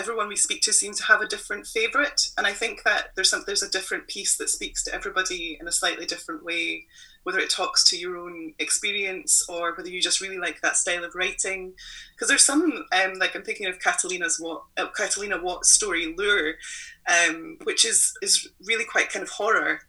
everyone 0.00 0.28
we 0.28 0.36
speak 0.36 0.62
to 0.62 0.72
seems 0.72 0.98
to 0.98 1.04
have 1.04 1.20
a 1.20 1.28
different 1.28 1.66
favorite, 1.66 2.20
and 2.38 2.46
I 2.46 2.52
think 2.52 2.82
that 2.84 3.10
there's 3.14 3.30
some 3.30 3.44
there's 3.46 3.62
a 3.62 3.70
different 3.70 4.08
piece 4.08 4.36
that 4.38 4.48
speaks 4.48 4.82
to 4.84 4.94
everybody 4.94 5.58
in 5.60 5.68
a 5.68 5.72
slightly 5.72 6.06
different 6.06 6.42
way 6.42 6.86
whether 7.22 7.38
it 7.38 7.50
talks 7.50 7.84
to 7.84 7.98
your 7.98 8.16
own 8.16 8.54
experience 8.58 9.44
or 9.48 9.74
whether 9.74 9.88
you 9.88 10.00
just 10.00 10.20
really 10.20 10.38
like 10.38 10.60
that 10.62 10.76
style 10.76 11.04
of 11.04 11.14
writing. 11.14 11.74
Because 12.14 12.28
there's 12.28 12.44
some, 12.44 12.84
um, 12.92 13.14
like 13.18 13.36
I'm 13.36 13.42
thinking 13.42 13.66
of 13.66 13.78
Catalina's 13.78 14.38
what 14.40 14.62
uh, 14.76 14.86
Catalina 14.96 15.42
Watt's 15.42 15.72
story 15.72 16.14
Lure, 16.16 16.54
um, 17.08 17.58
which 17.64 17.84
is 17.84 18.14
is 18.22 18.48
really 18.64 18.84
quite 18.84 19.10
kind 19.10 19.22
of 19.22 19.30
horror, 19.30 19.80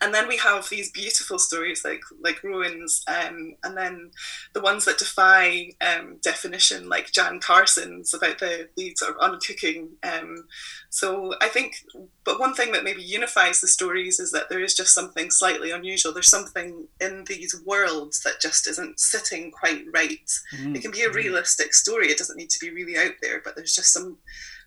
and 0.00 0.14
then 0.14 0.28
we 0.28 0.36
have 0.38 0.68
these 0.68 0.90
beautiful 0.90 1.38
stories 1.38 1.84
like 1.84 2.02
like 2.22 2.42
Rowan's, 2.42 3.02
um, 3.08 3.54
and 3.64 3.76
then 3.76 4.10
the 4.52 4.60
ones 4.60 4.84
that 4.84 4.98
defy 4.98 5.70
um, 5.80 6.18
definition, 6.22 6.88
like 6.88 7.12
Jan 7.12 7.40
Carson's 7.40 8.14
about 8.14 8.38
the, 8.38 8.68
the 8.76 8.94
sort 8.96 9.16
of 9.16 9.20
uncooking. 9.20 9.88
Um, 10.02 10.46
so 10.90 11.34
I 11.40 11.48
think, 11.48 11.84
but 12.24 12.40
one 12.40 12.54
thing 12.54 12.72
that 12.72 12.84
maybe 12.84 13.02
unifies 13.02 13.60
the 13.60 13.68
stories 13.68 14.20
is 14.20 14.32
that 14.32 14.48
there 14.48 14.62
is 14.62 14.74
just 14.74 14.94
something 14.94 15.30
slightly 15.30 15.70
unusual. 15.70 16.12
There's 16.12 16.30
something 16.30 16.86
in 17.00 17.24
these 17.24 17.60
worlds 17.64 18.22
that 18.22 18.40
just 18.40 18.68
isn't 18.68 19.00
sitting 19.00 19.50
quite 19.50 19.84
right. 19.92 20.30
Mm-hmm. 20.54 20.76
It 20.76 20.82
can 20.82 20.90
be 20.90 21.02
a 21.02 21.10
realistic 21.10 21.74
story. 21.74 22.08
It 22.08 22.18
doesn't 22.18 22.36
need 22.36 22.50
to 22.50 22.60
be 22.60 22.70
really 22.70 22.96
out 22.96 23.14
there, 23.20 23.40
but 23.44 23.56
there's 23.56 23.74
just 23.74 23.92
some 23.92 24.18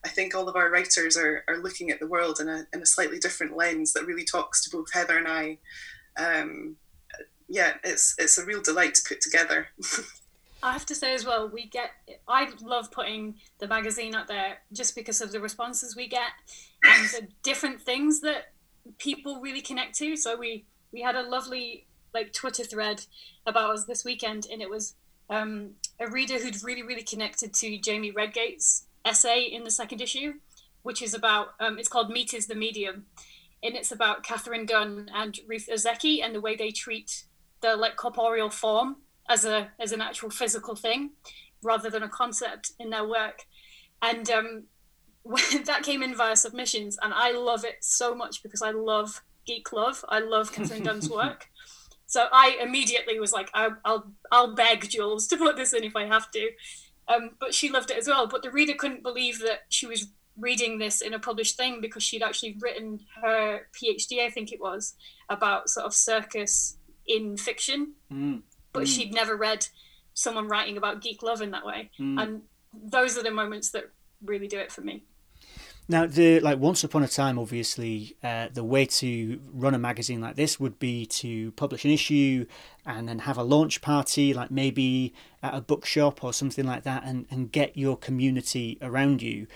I 0.03 0.09
think 0.09 0.33
all 0.33 0.49
of 0.49 0.55
our 0.55 0.69
writers 0.69 1.15
are, 1.15 1.43
are 1.47 1.61
looking 1.61 1.91
at 1.91 1.99
the 1.99 2.07
world 2.07 2.39
in 2.39 2.49
a, 2.49 2.65
in 2.73 2.81
a 2.81 2.85
slightly 2.85 3.19
different 3.19 3.55
lens 3.55 3.93
that 3.93 4.05
really 4.05 4.23
talks 4.23 4.63
to 4.63 4.75
both 4.75 4.91
Heather 4.91 5.17
and 5.17 5.27
I. 5.27 5.57
Um, 6.17 6.75
yeah, 7.47 7.73
it's 7.83 8.15
it's 8.17 8.37
a 8.37 8.45
real 8.45 8.61
delight 8.61 8.95
to 8.95 9.01
put 9.07 9.21
together. 9.21 9.67
I 10.63 10.71
have 10.71 10.85
to 10.87 10.95
say 10.95 11.13
as 11.13 11.25
well, 11.25 11.49
we 11.49 11.65
get. 11.65 11.91
I 12.27 12.49
love 12.61 12.91
putting 12.91 13.35
the 13.59 13.67
magazine 13.67 14.15
out 14.15 14.27
there 14.27 14.59
just 14.71 14.95
because 14.95 15.21
of 15.21 15.31
the 15.31 15.39
responses 15.39 15.95
we 15.95 16.07
get 16.07 16.31
and 16.83 17.09
the 17.09 17.27
different 17.43 17.81
things 17.81 18.21
that 18.21 18.53
people 18.97 19.41
really 19.41 19.61
connect 19.61 19.97
to. 19.97 20.15
So 20.15 20.37
we 20.37 20.65
we 20.91 21.01
had 21.01 21.15
a 21.15 21.23
lovely 21.23 21.87
like 22.13 22.33
Twitter 22.33 22.63
thread 22.63 23.05
about 23.45 23.71
us 23.71 23.85
this 23.85 24.05
weekend, 24.05 24.47
and 24.51 24.61
it 24.61 24.69
was 24.69 24.95
um, 25.29 25.71
a 25.99 26.07
reader 26.07 26.39
who'd 26.39 26.63
really 26.63 26.83
really 26.83 27.03
connected 27.03 27.53
to 27.55 27.77
Jamie 27.77 28.11
Redgate's 28.11 28.85
essay 29.05 29.43
in 29.43 29.63
the 29.63 29.71
second 29.71 30.01
issue, 30.01 30.33
which 30.83 31.01
is 31.01 31.13
about 31.13 31.49
um, 31.59 31.77
it's 31.77 31.89
called 31.89 32.09
Meat 32.09 32.33
is 32.33 32.47
the 32.47 32.55
Medium, 32.55 33.05
and 33.63 33.75
it's 33.75 33.91
about 33.91 34.23
Katherine 34.23 34.65
Dunn 34.65 35.09
and 35.13 35.39
Ruth 35.47 35.69
Ozeki 35.71 36.23
and 36.23 36.35
the 36.35 36.41
way 36.41 36.55
they 36.55 36.71
treat 36.71 37.25
the 37.61 37.75
like 37.75 37.95
corporeal 37.95 38.49
form 38.49 38.97
as 39.29 39.45
a 39.45 39.69
as 39.79 39.91
an 39.91 40.01
actual 40.01 40.29
physical 40.29 40.75
thing 40.75 41.11
rather 41.63 41.89
than 41.89 42.03
a 42.03 42.09
concept 42.09 42.71
in 42.79 42.89
their 42.89 43.07
work. 43.07 43.45
And 44.01 44.29
um, 44.31 44.63
that 45.65 45.83
came 45.83 46.01
in 46.01 46.15
via 46.15 46.35
submissions, 46.35 46.97
and 47.01 47.13
I 47.13 47.31
love 47.31 47.63
it 47.63 47.77
so 47.81 48.15
much 48.15 48.41
because 48.43 48.61
I 48.61 48.71
love 48.71 49.21
geek 49.45 49.71
love. 49.73 50.03
I 50.09 50.19
love 50.19 50.51
Katherine 50.51 50.83
Dunn's 50.83 51.09
work. 51.11 51.47
So 52.05 52.27
I 52.31 52.57
immediately 52.61 53.19
was 53.21 53.31
like, 53.31 53.49
I'll, 53.53 53.77
I'll, 53.85 54.11
I'll 54.33 54.53
beg 54.53 54.89
Jules 54.89 55.27
to 55.27 55.37
put 55.37 55.55
this 55.55 55.73
in 55.73 55.85
if 55.85 55.95
I 55.95 56.07
have 56.07 56.29
to. 56.31 56.49
Um, 57.07 57.31
but 57.39 57.53
she 57.53 57.69
loved 57.69 57.91
it 57.91 57.97
as 57.97 58.07
well. 58.07 58.27
But 58.27 58.43
the 58.43 58.51
reader 58.51 58.73
couldn't 58.73 59.03
believe 59.03 59.39
that 59.39 59.61
she 59.69 59.85
was 59.85 60.07
reading 60.37 60.79
this 60.79 61.01
in 61.01 61.13
a 61.13 61.19
published 61.19 61.57
thing 61.57 61.81
because 61.81 62.03
she'd 62.03 62.23
actually 62.23 62.55
written 62.59 62.99
her 63.21 63.67
PhD, 63.73 64.25
I 64.25 64.29
think 64.29 64.51
it 64.51 64.61
was, 64.61 64.95
about 65.29 65.69
sort 65.69 65.85
of 65.85 65.93
circus 65.93 66.77
in 67.05 67.37
fiction. 67.37 67.93
Mm. 68.11 68.41
But 68.73 68.83
mm. 68.83 68.87
she'd 68.87 69.13
never 69.13 69.35
read 69.35 69.67
someone 70.13 70.47
writing 70.47 70.77
about 70.77 71.01
geek 71.01 71.23
love 71.23 71.41
in 71.41 71.51
that 71.51 71.65
way. 71.65 71.89
Mm. 71.99 72.21
And 72.21 72.41
those 72.73 73.17
are 73.17 73.23
the 73.23 73.31
moments 73.31 73.71
that 73.71 73.91
really 74.23 74.47
do 74.47 74.57
it 74.59 74.71
for 74.71 74.81
me. 74.81 75.03
Now, 75.91 76.05
the 76.05 76.39
like 76.39 76.57
once 76.57 76.85
upon 76.85 77.03
a 77.03 77.07
time, 77.09 77.37
obviously, 77.37 78.15
uh, 78.23 78.47
the 78.53 78.63
way 78.63 78.85
to 78.85 79.41
run 79.51 79.75
a 79.75 79.77
magazine 79.77 80.21
like 80.21 80.37
this 80.37 80.57
would 80.57 80.79
be 80.79 81.05
to 81.07 81.51
publish 81.51 81.83
an 81.83 81.91
issue 81.91 82.45
and 82.85 83.09
then 83.09 83.19
have 83.19 83.37
a 83.37 83.43
launch 83.43 83.81
party, 83.81 84.33
like 84.33 84.51
maybe 84.51 85.13
at 85.43 85.53
a 85.53 85.59
bookshop 85.59 86.23
or 86.23 86.31
something 86.31 86.65
like 86.65 86.83
that, 86.83 87.03
and, 87.03 87.25
and 87.29 87.51
get 87.51 87.75
your 87.75 87.97
community 87.97 88.77
around 88.81 89.21
you. 89.21 89.47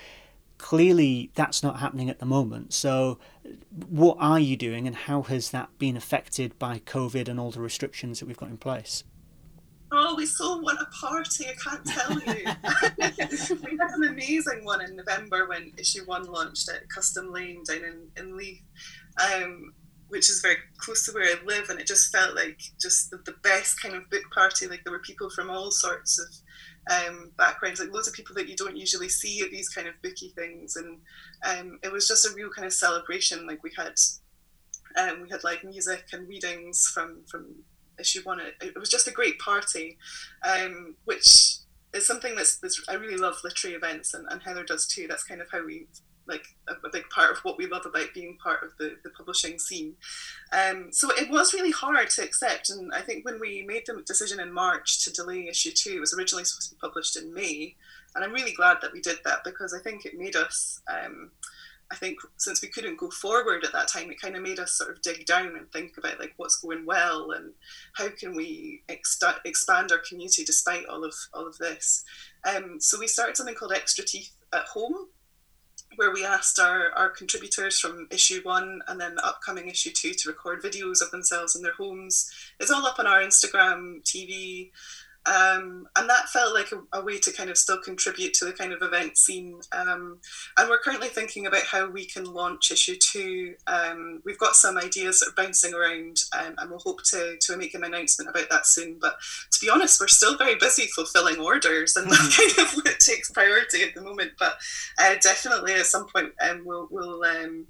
Clearly, 0.58 1.30
that's 1.34 1.62
not 1.62 1.80
happening 1.80 2.10
at 2.10 2.18
the 2.18 2.26
moment. 2.26 2.74
So, 2.74 3.18
what 3.88 4.18
are 4.20 4.38
you 4.38 4.58
doing, 4.58 4.86
and 4.86 4.94
how 4.94 5.22
has 5.22 5.52
that 5.52 5.70
been 5.78 5.96
affected 5.96 6.58
by 6.58 6.80
COVID 6.80 7.28
and 7.28 7.40
all 7.40 7.50
the 7.50 7.62
restrictions 7.62 8.20
that 8.20 8.26
we've 8.26 8.36
got 8.36 8.50
in 8.50 8.58
place? 8.58 9.04
Oh, 9.98 10.14
we 10.14 10.26
so 10.26 10.58
want 10.58 10.78
a 10.78 10.84
party, 10.86 11.46
I 11.48 11.54
can't 11.54 11.84
tell 11.86 12.12
you. 12.12 12.44
we 13.64 13.78
had 13.78 13.90
an 13.94 14.04
amazing 14.04 14.62
one 14.62 14.82
in 14.82 14.94
November 14.94 15.48
when 15.48 15.72
issue 15.78 16.04
one 16.04 16.24
launched 16.24 16.68
at 16.68 16.86
Custom 16.90 17.32
Lane 17.32 17.62
down 17.66 17.78
in, 17.78 18.08
in 18.18 18.36
Leith, 18.36 18.60
um, 19.18 19.72
which 20.08 20.28
is 20.28 20.40
very 20.42 20.56
close 20.76 21.06
to 21.06 21.12
where 21.12 21.24
I 21.24 21.42
live, 21.46 21.70
and 21.70 21.80
it 21.80 21.86
just 21.86 22.12
felt 22.12 22.36
like 22.36 22.60
just 22.78 23.10
the, 23.10 23.16
the 23.24 23.36
best 23.42 23.80
kind 23.80 23.94
of 23.94 24.10
book 24.10 24.24
party. 24.34 24.66
Like 24.66 24.84
there 24.84 24.92
were 24.92 24.98
people 24.98 25.30
from 25.30 25.48
all 25.48 25.70
sorts 25.70 26.18
of 26.18 26.94
um, 26.94 27.30
backgrounds, 27.38 27.80
like 27.80 27.90
loads 27.90 28.06
of 28.06 28.12
people 28.12 28.34
that 28.34 28.50
you 28.50 28.56
don't 28.56 28.76
usually 28.76 29.08
see 29.08 29.40
at 29.40 29.50
these 29.50 29.70
kind 29.70 29.88
of 29.88 29.94
booky 30.02 30.28
things, 30.36 30.76
and 30.76 30.98
um, 31.48 31.78
it 31.82 31.90
was 31.90 32.06
just 32.06 32.26
a 32.26 32.34
real 32.34 32.50
kind 32.50 32.66
of 32.66 32.74
celebration. 32.74 33.46
Like 33.46 33.62
we 33.62 33.72
had 33.74 33.94
um, 34.98 35.22
we 35.22 35.30
had 35.30 35.42
like 35.42 35.64
music 35.64 36.04
and 36.12 36.28
readings 36.28 36.90
from 36.92 37.22
from 37.30 37.64
issue 37.98 38.22
one. 38.24 38.40
It, 38.40 38.54
it 38.60 38.78
was 38.78 38.90
just 38.90 39.08
a 39.08 39.12
great 39.12 39.38
party, 39.38 39.98
um, 40.46 40.94
which 41.04 41.58
is 41.94 42.06
something 42.06 42.34
that's, 42.34 42.58
that's, 42.58 42.82
I 42.88 42.94
really 42.94 43.16
love 43.16 43.36
literary 43.44 43.76
events, 43.76 44.14
and, 44.14 44.26
and 44.30 44.42
Heather 44.42 44.64
does 44.64 44.86
too. 44.86 45.06
That's 45.08 45.24
kind 45.24 45.40
of 45.40 45.50
how 45.50 45.64
we 45.64 45.86
like 46.28 46.56
a, 46.68 46.72
a, 46.86 46.90
big 46.90 47.08
part 47.10 47.30
of 47.30 47.38
what 47.44 47.56
we 47.56 47.68
love 47.68 47.86
about 47.86 48.12
being 48.12 48.36
part 48.42 48.62
of 48.64 48.70
the, 48.78 48.96
the 49.04 49.10
publishing 49.10 49.60
scene. 49.60 49.94
Um, 50.52 50.88
so 50.90 51.08
it 51.12 51.30
was 51.30 51.54
really 51.54 51.70
hard 51.70 52.10
to 52.10 52.22
accept, 52.22 52.70
and 52.70 52.92
I 52.92 53.00
think 53.00 53.24
when 53.24 53.38
we 53.40 53.64
made 53.66 53.84
the 53.86 54.02
decision 54.04 54.40
in 54.40 54.52
March 54.52 55.04
to 55.04 55.12
delay 55.12 55.46
issue 55.48 55.70
two, 55.70 55.94
it 55.96 56.00
was 56.00 56.14
originally 56.14 56.44
supposed 56.44 56.70
to 56.70 56.74
be 56.74 56.80
published 56.80 57.16
in 57.16 57.32
May, 57.32 57.76
and 58.14 58.24
I'm 58.24 58.32
really 58.32 58.52
glad 58.52 58.78
that 58.82 58.92
we 58.92 59.00
did 59.00 59.18
that 59.24 59.44
because 59.44 59.72
I 59.72 59.80
think 59.80 60.04
it 60.04 60.18
made 60.18 60.36
us. 60.36 60.80
Um, 60.88 61.30
I 61.90 61.94
think 61.94 62.18
since 62.36 62.62
we 62.62 62.68
couldn't 62.68 62.98
go 62.98 63.10
forward 63.10 63.64
at 63.64 63.72
that 63.72 63.88
time, 63.88 64.10
it 64.10 64.20
kind 64.20 64.34
of 64.36 64.42
made 64.42 64.58
us 64.58 64.72
sort 64.72 64.90
of 64.90 65.02
dig 65.02 65.24
down 65.24 65.54
and 65.56 65.70
think 65.70 65.96
about 65.96 66.18
like 66.18 66.34
what's 66.36 66.56
going 66.56 66.84
well 66.84 67.30
and 67.30 67.52
how 67.94 68.08
can 68.08 68.34
we 68.34 68.82
ex- 68.88 69.20
expand 69.44 69.92
our 69.92 69.98
community 69.98 70.44
despite 70.44 70.86
all 70.86 71.04
of 71.04 71.14
all 71.32 71.46
of 71.46 71.58
this. 71.58 72.04
Um, 72.44 72.80
so 72.80 72.98
we 72.98 73.06
started 73.06 73.36
something 73.36 73.54
called 73.54 73.72
Extra 73.72 74.04
Teeth 74.04 74.32
at 74.52 74.64
Home, 74.64 75.08
where 75.96 76.12
we 76.12 76.24
asked 76.24 76.58
our, 76.58 76.90
our 76.92 77.08
contributors 77.08 77.78
from 77.78 78.08
issue 78.10 78.40
one 78.42 78.82
and 78.88 79.00
then 79.00 79.14
the 79.14 79.26
upcoming 79.26 79.68
issue 79.68 79.90
two 79.92 80.12
to 80.12 80.28
record 80.28 80.62
videos 80.62 81.00
of 81.02 81.10
themselves 81.10 81.54
in 81.54 81.62
their 81.62 81.74
homes. 81.74 82.30
It's 82.58 82.70
all 82.70 82.86
up 82.86 82.98
on 82.98 83.06
our 83.06 83.20
Instagram, 83.20 84.02
TV, 84.02 84.70
um, 85.26 85.88
and 85.96 86.08
that 86.08 86.28
felt 86.28 86.54
like 86.54 86.70
a, 86.70 86.98
a, 86.98 87.04
way 87.04 87.18
to 87.18 87.32
kind 87.32 87.50
of 87.50 87.58
still 87.58 87.80
contribute 87.80 88.32
to 88.34 88.44
the 88.44 88.52
kind 88.52 88.72
of 88.72 88.80
event 88.80 89.18
scene. 89.18 89.60
Um, 89.72 90.20
and 90.56 90.68
we're 90.68 90.78
currently 90.78 91.08
thinking 91.08 91.46
about 91.46 91.64
how 91.64 91.90
we 91.90 92.06
can 92.06 92.24
launch 92.24 92.70
issue 92.70 92.94
two. 92.96 93.54
Um, 93.66 94.22
we've 94.24 94.38
got 94.38 94.54
some 94.54 94.78
ideas 94.78 95.18
that 95.18 95.30
are 95.30 95.44
bouncing 95.44 95.74
around, 95.74 96.18
um, 96.38 96.54
and 96.58 96.70
we'll 96.70 96.78
hope 96.78 97.02
to, 97.10 97.36
to 97.40 97.56
make 97.56 97.74
an 97.74 97.82
announcement 97.82 98.30
about 98.30 98.48
that 98.50 98.66
soon. 98.66 98.98
But 99.00 99.16
to 99.50 99.60
be 99.60 99.68
honest, 99.68 100.00
we're 100.00 100.06
still 100.06 100.38
very 100.38 100.54
busy 100.54 100.86
fulfilling 100.86 101.40
orders, 101.40 101.96
and 101.96 102.08
that 102.08 102.18
mm-hmm. 102.18 102.56
kind 102.58 102.68
of 102.68 102.74
what 102.76 103.00
takes 103.00 103.30
priority 103.30 103.82
at 103.82 103.94
the 103.94 104.02
moment. 104.02 104.32
But 104.38 104.58
uh, 104.98 105.16
definitely 105.20 105.74
at 105.74 105.86
some 105.86 106.06
point, 106.06 106.34
um, 106.40 106.62
we'll, 106.64 106.86
we'll 106.90 107.24
um, 107.24 107.66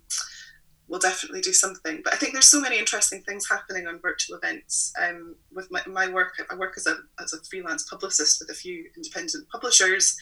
we'll 0.88 1.00
definitely 1.00 1.40
do 1.40 1.52
something. 1.52 2.00
But 2.04 2.14
I 2.14 2.16
think 2.16 2.32
there's 2.32 2.50
so 2.50 2.60
many 2.60 2.78
interesting 2.78 3.22
things 3.22 3.48
happening 3.48 3.86
on 3.86 4.00
virtual 4.00 4.36
events. 4.36 4.92
Um, 5.02 5.34
with 5.52 5.70
my, 5.70 5.82
my 5.86 6.08
work, 6.08 6.34
I 6.50 6.54
work 6.54 6.74
as 6.76 6.86
a, 6.86 6.96
as 7.20 7.32
a 7.32 7.42
freelance 7.44 7.88
publicist 7.88 8.40
with 8.40 8.50
a 8.50 8.54
few 8.54 8.86
independent 8.96 9.48
publishers. 9.48 10.16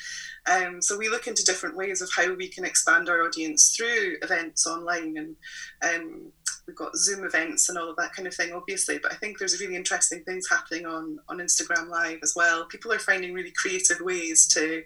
Um, 0.50 0.80
so 0.80 0.97
we 0.97 1.09
look 1.09 1.26
into 1.26 1.44
different 1.44 1.76
ways 1.76 2.00
of 2.00 2.11
how 2.14 2.35
we 2.35 2.49
can 2.49 2.64
expand 2.64 3.09
our 3.09 3.23
audience 3.23 3.76
through 3.76 4.16
events 4.23 4.66
online. 4.66 5.16
And 5.16 5.37
um, 5.83 6.33
we've 6.66 6.76
got 6.76 6.97
Zoom 6.97 7.25
events 7.25 7.68
and 7.68 7.76
all 7.76 7.90
of 7.90 7.97
that 7.97 8.14
kind 8.14 8.26
of 8.26 8.35
thing, 8.35 8.52
obviously. 8.52 8.99
But 8.99 9.12
I 9.12 9.16
think 9.16 9.38
there's 9.38 9.61
really 9.61 9.76
interesting 9.76 10.23
things 10.25 10.49
happening 10.49 10.87
on, 10.87 11.18
on 11.28 11.38
Instagram 11.38 11.88
Live 11.88 12.21
as 12.23 12.33
well. 12.35 12.64
People 12.66 12.92
are 12.92 12.99
finding 12.99 13.35
really 13.35 13.52
creative 13.52 14.00
ways 14.00 14.47
to 14.49 14.83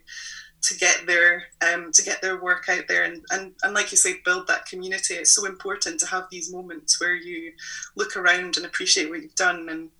to 0.61 0.77
get 0.77 1.07
their 1.07 1.45
um, 1.63 1.93
to 1.93 2.03
get 2.03 2.21
their 2.21 2.43
work 2.43 2.69
out 2.69 2.89
there 2.89 3.05
and, 3.05 3.25
and 3.31 3.53
and 3.63 3.75
like 3.75 3.91
you 3.91 3.97
say 3.97 4.17
build 4.25 4.47
that 4.49 4.67
community. 4.67 5.15
It's 5.15 5.35
so 5.35 5.47
important 5.47 6.01
to 6.01 6.07
have 6.07 6.25
these 6.31 6.53
moments 6.53 7.01
where 7.01 7.15
you 7.15 7.53
look 7.97 8.17
around 8.17 8.57
and 8.57 8.67
appreciate 8.67 9.09
what 9.09 9.23
you've 9.23 9.35
done. 9.35 9.69
And 9.69 9.91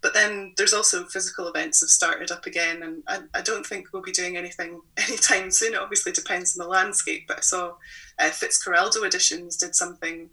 but 0.00 0.14
then 0.14 0.54
there's 0.56 0.72
also 0.72 1.04
physical 1.04 1.48
events 1.48 1.80
have 1.80 1.90
started 1.90 2.30
up 2.30 2.46
again 2.46 2.82
and 2.82 3.02
I, 3.06 3.38
I 3.38 3.42
don't 3.42 3.66
think 3.66 3.88
we'll 3.92 4.02
be 4.02 4.12
doing 4.12 4.36
anything 4.36 4.80
anytime 4.96 5.50
soon. 5.50 5.74
It 5.74 5.80
obviously 5.80 6.12
depends 6.12 6.58
on 6.58 6.64
the 6.64 6.70
landscape 6.70 7.24
but 7.28 7.38
I 7.38 7.42
saw 7.42 7.74
uh, 8.18 8.30
Fitzcarraldo 8.30 9.04
Editions 9.06 9.56
did 9.56 9.74
something 9.74 10.30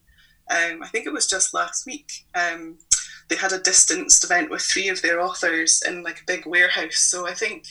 um, 0.49 0.83
I 0.83 0.87
think 0.87 1.05
it 1.05 1.13
was 1.13 1.27
just 1.27 1.53
last 1.53 1.85
week. 1.85 2.25
Um, 2.35 2.77
they 3.29 3.35
had 3.35 3.53
a 3.53 3.59
distanced 3.59 4.23
event 4.23 4.49
with 4.49 4.61
three 4.61 4.89
of 4.89 5.01
their 5.01 5.21
authors 5.21 5.81
in 5.87 6.03
like 6.03 6.19
a 6.19 6.25
big 6.27 6.45
warehouse. 6.45 6.97
So 6.97 7.27
I 7.27 7.33
think 7.33 7.65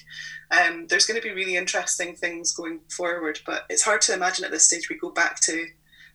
um, 0.53 0.87
there's 0.89 1.07
going 1.07 1.21
to 1.21 1.27
be 1.27 1.35
really 1.35 1.57
interesting 1.57 2.15
things 2.15 2.53
going 2.53 2.81
forward, 2.89 3.41
but 3.47 3.65
it's 3.71 3.83
hard 3.83 4.03
to 4.03 4.15
imagine 4.15 4.45
at 4.45 4.51
this 4.51 4.67
stage 4.67 4.89
we 4.91 4.97
go 4.97 5.11
back 5.11 5.41
to 5.41 5.67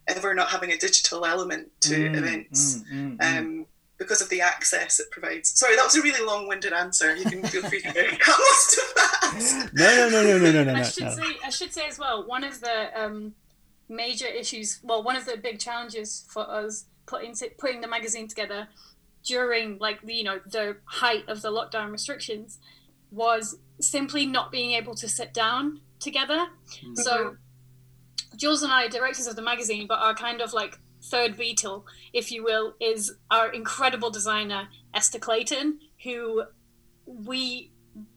ever 0.07 0.33
not 0.33 0.49
having 0.49 0.71
a 0.71 0.77
digital 0.77 1.25
element 1.25 1.69
to 1.81 1.95
mm, 1.95 2.15
events 2.15 2.83
mm, 2.91 3.17
mm, 3.17 3.37
um, 3.39 3.65
because 3.97 4.21
of 4.21 4.29
the 4.29 4.39
access 4.39 4.99
it 4.99 5.09
provides. 5.11 5.57
Sorry, 5.59 5.75
that 5.75 5.83
was 5.83 5.95
a 5.95 6.01
really 6.01 6.25
long-winded 6.25 6.71
answer. 6.71 7.15
You 7.15 7.25
can 7.25 7.43
feel 7.43 7.63
free 7.63 7.81
to 7.81 7.91
cut 8.19 8.39
most 8.39 8.77
of 8.77 8.95
that. 8.95 9.69
No, 9.73 10.09
no, 10.09 10.23
no, 10.23 10.37
no, 10.37 10.51
no, 10.51 10.63
no, 10.63 10.73
no. 10.73 10.79
I 10.79 10.83
should 10.83 11.03
no. 11.05 11.09
say, 11.09 11.37
I 11.43 11.49
should 11.49 11.73
say 11.73 11.87
as 11.87 11.97
well, 11.97 12.25
one 12.25 12.43
of 12.43 12.61
the 12.61 12.89
um, 12.95 13.33
major 13.89 14.27
issues, 14.27 14.79
well, 14.83 15.03
one 15.03 15.15
of 15.15 15.25
the 15.25 15.37
big 15.37 15.59
challenges 15.59 16.25
for 16.29 16.49
us 16.49 16.85
putting 17.07 17.33
putting 17.57 17.81
the 17.81 17.87
magazine 17.87 18.27
together 18.27 18.67
during 19.23 19.77
like 19.79 20.01
the 20.01 20.13
you 20.13 20.23
know 20.23 20.39
the 20.45 20.77
height 20.85 21.27
of 21.27 21.41
the 21.41 21.49
lockdown 21.49 21.91
restrictions 21.91 22.59
was 23.11 23.57
simply 23.79 24.25
not 24.25 24.51
being 24.51 24.71
able 24.71 24.95
to 24.95 25.07
sit 25.07 25.33
down 25.33 25.81
together. 25.99 26.47
Mm-hmm. 26.83 26.95
So 26.95 27.37
Jules 28.35 28.63
and 28.63 28.71
I, 28.71 28.87
directors 28.87 29.27
of 29.27 29.35
the 29.35 29.41
magazine, 29.41 29.87
but 29.87 29.99
our 29.99 30.13
kind 30.13 30.41
of 30.41 30.53
like 30.53 30.77
third 31.03 31.37
Beatle, 31.37 31.83
if 32.13 32.31
you 32.31 32.43
will, 32.43 32.75
is 32.79 33.13
our 33.31 33.51
incredible 33.51 34.09
designer 34.09 34.67
Esther 34.93 35.19
Clayton, 35.19 35.79
who 36.03 36.43
we 37.05 37.71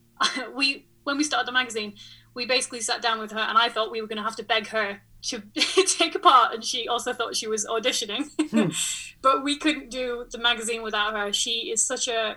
we 0.55 0.87
when 1.05 1.17
we 1.17 1.25
started 1.25 1.49
the 1.49 1.53
magazine, 1.53 1.95
we 2.35 2.47
basically 2.47 2.81
sat 2.81 3.03
down 3.03 3.19
with 3.19 3.33
her, 3.33 3.39
and 3.39 3.57
I 3.57 3.69
thought 3.69 3.91
we 3.91 4.01
were 4.01 4.07
going 4.07 4.19
to 4.19 4.23
have 4.23 4.37
to 4.37 4.43
beg 4.43 4.69
her 4.69 5.01
to 5.23 5.43
take 5.87 6.15
a 6.15 6.19
part, 6.19 6.55
and 6.55 6.65
she 6.65 6.89
also 6.89 7.13
thought 7.13 7.37
she 7.37 7.47
was 7.47 7.67
auditioning, 7.67 8.25
hmm. 8.51 8.71
but 9.23 9.43
we 9.43 9.57
couldn't 9.57 9.91
do 9.91 10.27
the 10.31 10.39
magazine 10.39 10.83
without 10.83 11.17
her. 11.17 11.33
She 11.33 11.71
is 11.71 11.85
such 11.85 12.09
a 12.09 12.37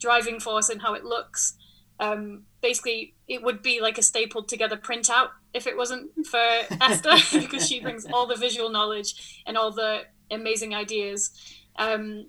driving 0.00 0.38
force 0.38 0.68
in 0.68 0.80
how 0.80 0.94
it 0.94 1.04
looks 1.04 1.56
um, 2.00 2.42
basically 2.60 3.14
it 3.28 3.42
would 3.42 3.62
be 3.62 3.80
like 3.80 3.98
a 3.98 4.02
stapled 4.02 4.48
together 4.48 4.76
printout 4.76 5.28
if 5.52 5.66
it 5.66 5.76
wasn't 5.76 6.10
for 6.26 6.38
Esther 6.80 7.16
because 7.38 7.68
she 7.68 7.80
brings 7.80 8.06
all 8.06 8.26
the 8.26 8.36
visual 8.36 8.70
knowledge 8.70 9.42
and 9.46 9.56
all 9.56 9.70
the 9.70 10.02
amazing 10.30 10.74
ideas. 10.74 11.30
Um, 11.76 12.26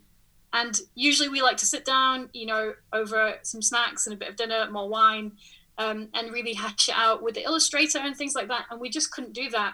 and 0.53 0.79
usually 0.93 1.29
we 1.29 1.41
like 1.41 1.57
to 1.57 1.65
sit 1.65 1.83
down, 1.83 2.29
you 2.33 2.45
know, 2.45 2.73
over 2.93 3.35
some 3.41 3.61
snacks 3.61 4.07
and 4.07 4.13
a 4.13 4.17
bit 4.17 4.29
of 4.29 4.35
dinner, 4.35 4.69
more 4.71 4.87
wine, 4.87 5.33
um, 5.77 6.07
and 6.13 6.31
really 6.31 6.53
hash 6.53 6.87
it 6.87 6.95
out 6.95 7.21
with 7.21 7.35
the 7.35 7.43
illustrator 7.43 7.99
and 7.99 8.15
things 8.15 8.35
like 8.35 8.47
that. 8.47 8.65
And 8.69 8.79
we 8.79 8.89
just 8.89 9.11
couldn't 9.11 9.33
do 9.33 9.49
that. 9.49 9.73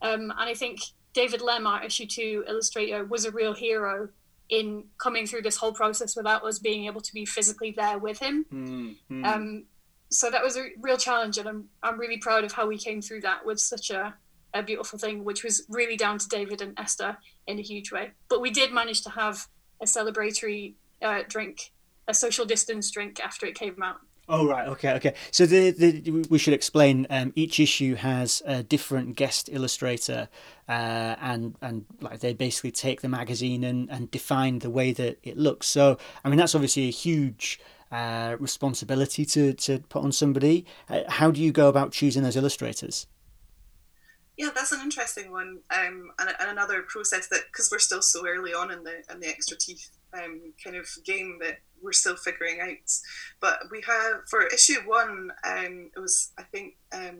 Um, 0.00 0.30
and 0.30 0.48
I 0.48 0.54
think 0.54 0.80
David 1.12 1.40
Lem, 1.40 1.66
our 1.66 1.82
issue 1.82 2.06
two 2.06 2.44
illustrator, 2.46 3.04
was 3.04 3.24
a 3.24 3.32
real 3.32 3.52
hero 3.52 4.10
in 4.52 4.84
coming 4.98 5.26
through 5.26 5.40
this 5.40 5.56
whole 5.56 5.72
process 5.72 6.14
without 6.14 6.44
us 6.44 6.58
being 6.58 6.84
able 6.84 7.00
to 7.00 7.12
be 7.14 7.24
physically 7.24 7.72
there 7.74 7.98
with 7.98 8.18
him. 8.18 8.44
Mm-hmm. 8.52 9.24
Um, 9.24 9.64
so 10.10 10.30
that 10.30 10.44
was 10.44 10.58
a 10.58 10.66
real 10.78 10.98
challenge, 10.98 11.38
and 11.38 11.48
I'm 11.48 11.68
I'm 11.82 11.98
really 11.98 12.18
proud 12.18 12.44
of 12.44 12.52
how 12.52 12.66
we 12.68 12.76
came 12.76 13.00
through 13.00 13.22
that 13.22 13.46
with 13.46 13.58
such 13.58 13.88
a 13.90 14.14
a 14.52 14.62
beautiful 14.62 14.98
thing, 14.98 15.24
which 15.24 15.42
was 15.42 15.64
really 15.70 15.96
down 15.96 16.18
to 16.18 16.28
David 16.28 16.60
and 16.60 16.78
Esther 16.78 17.16
in 17.46 17.58
a 17.58 17.62
huge 17.62 17.90
way. 17.90 18.10
But 18.28 18.42
we 18.42 18.50
did 18.50 18.70
manage 18.70 19.00
to 19.04 19.10
have 19.10 19.48
a 19.80 19.86
celebratory 19.86 20.74
uh, 21.00 21.22
drink, 21.26 21.72
a 22.06 22.12
social 22.12 22.44
distance 22.44 22.90
drink 22.90 23.18
after 23.24 23.46
it 23.46 23.54
came 23.54 23.82
out. 23.82 24.00
Oh 24.28 24.46
right, 24.46 24.68
okay, 24.68 24.92
okay. 24.94 25.14
So 25.32 25.46
the, 25.46 25.70
the 25.70 26.24
we 26.30 26.38
should 26.38 26.54
explain. 26.54 27.06
Um, 27.10 27.32
each 27.34 27.58
issue 27.58 27.96
has 27.96 28.40
a 28.46 28.62
different 28.62 29.16
guest 29.16 29.48
illustrator, 29.52 30.28
uh, 30.68 31.16
and 31.20 31.56
and 31.60 31.84
like 32.00 32.20
they 32.20 32.32
basically 32.32 32.70
take 32.70 33.00
the 33.00 33.08
magazine 33.08 33.64
and 33.64 33.90
and 33.90 34.10
define 34.10 34.60
the 34.60 34.70
way 34.70 34.92
that 34.92 35.18
it 35.24 35.36
looks. 35.36 35.66
So 35.66 35.98
I 36.24 36.28
mean 36.28 36.38
that's 36.38 36.54
obviously 36.54 36.86
a 36.86 36.92
huge 36.92 37.58
uh, 37.90 38.36
responsibility 38.38 39.24
to 39.26 39.54
to 39.54 39.80
put 39.88 40.04
on 40.04 40.12
somebody. 40.12 40.66
Uh, 40.88 41.00
how 41.08 41.32
do 41.32 41.42
you 41.42 41.50
go 41.50 41.68
about 41.68 41.90
choosing 41.90 42.22
those 42.22 42.36
illustrators? 42.36 43.08
Yeah, 44.36 44.50
that's 44.54 44.72
an 44.72 44.80
interesting 44.80 45.30
one, 45.30 45.58
um, 45.70 46.10
and, 46.18 46.30
and 46.40 46.50
another 46.50 46.82
process 46.82 47.26
that 47.28 47.42
because 47.52 47.70
we're 47.70 47.80
still 47.80 48.02
so 48.02 48.26
early 48.26 48.54
on 48.54 48.70
in 48.70 48.84
the 48.84 49.02
in 49.10 49.18
the 49.18 49.28
extra 49.28 49.56
teeth 49.58 49.90
um, 50.14 50.52
kind 50.62 50.76
of 50.76 50.88
game 51.04 51.38
that 51.40 51.58
we're 51.82 51.92
still 51.92 52.16
figuring 52.16 52.60
out. 52.60 52.92
But 53.40 53.58
we 53.70 53.82
have 53.86 54.28
for 54.28 54.46
issue 54.46 54.80
one, 54.86 55.32
um, 55.44 55.90
it 55.94 56.00
was 56.00 56.30
I 56.38 56.42
think 56.44 56.74
um, 56.92 57.18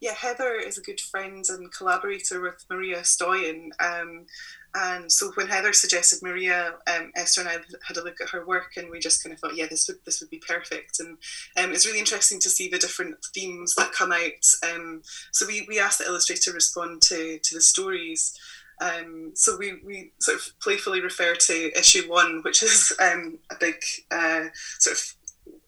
yeah 0.00 0.14
Heather 0.14 0.54
is 0.54 0.78
a 0.78 0.82
good 0.82 1.00
friend 1.00 1.44
and 1.48 1.72
collaborator 1.72 2.40
with 2.40 2.64
Maria 2.68 2.98
Stoyan. 3.00 3.70
Um, 3.80 4.26
and 4.74 5.10
so 5.10 5.32
when 5.34 5.48
Heather 5.48 5.72
suggested 5.72 6.22
Maria, 6.22 6.74
um, 6.86 7.10
Esther 7.16 7.40
and 7.40 7.50
I 7.50 7.56
had 7.86 7.96
a 7.96 8.04
look 8.04 8.20
at 8.20 8.28
her 8.30 8.46
work, 8.46 8.76
and 8.76 8.88
we 8.88 9.00
just 9.00 9.22
kind 9.22 9.32
of 9.32 9.40
thought, 9.40 9.56
yeah, 9.56 9.66
this 9.68 9.88
would 9.88 9.98
this 10.04 10.20
would 10.20 10.30
be 10.30 10.40
perfect. 10.46 11.00
And 11.00 11.18
um, 11.56 11.72
it's 11.72 11.86
really 11.86 11.98
interesting 11.98 12.38
to 12.40 12.48
see 12.48 12.68
the 12.68 12.78
different 12.78 13.16
themes 13.34 13.74
that 13.74 13.92
come 13.92 14.12
out. 14.12 14.46
Um, 14.72 15.02
so 15.32 15.46
we, 15.46 15.66
we 15.68 15.80
asked 15.80 15.98
the 15.98 16.06
illustrator 16.06 16.50
to 16.50 16.52
respond 16.52 17.02
to 17.02 17.38
to 17.42 17.54
the 17.54 17.60
stories. 17.60 18.38
Um, 18.80 19.32
so 19.34 19.56
we, 19.56 19.80
we 19.84 20.12
sort 20.20 20.38
of 20.38 20.58
playfully 20.60 21.00
refer 21.00 21.34
to 21.34 21.78
issue 21.78 22.08
one, 22.10 22.40
which 22.44 22.62
is 22.62 22.92
um, 23.00 23.38
a 23.50 23.54
big 23.58 23.76
uh, 24.10 24.44
sort 24.78 24.96
of 24.96 25.14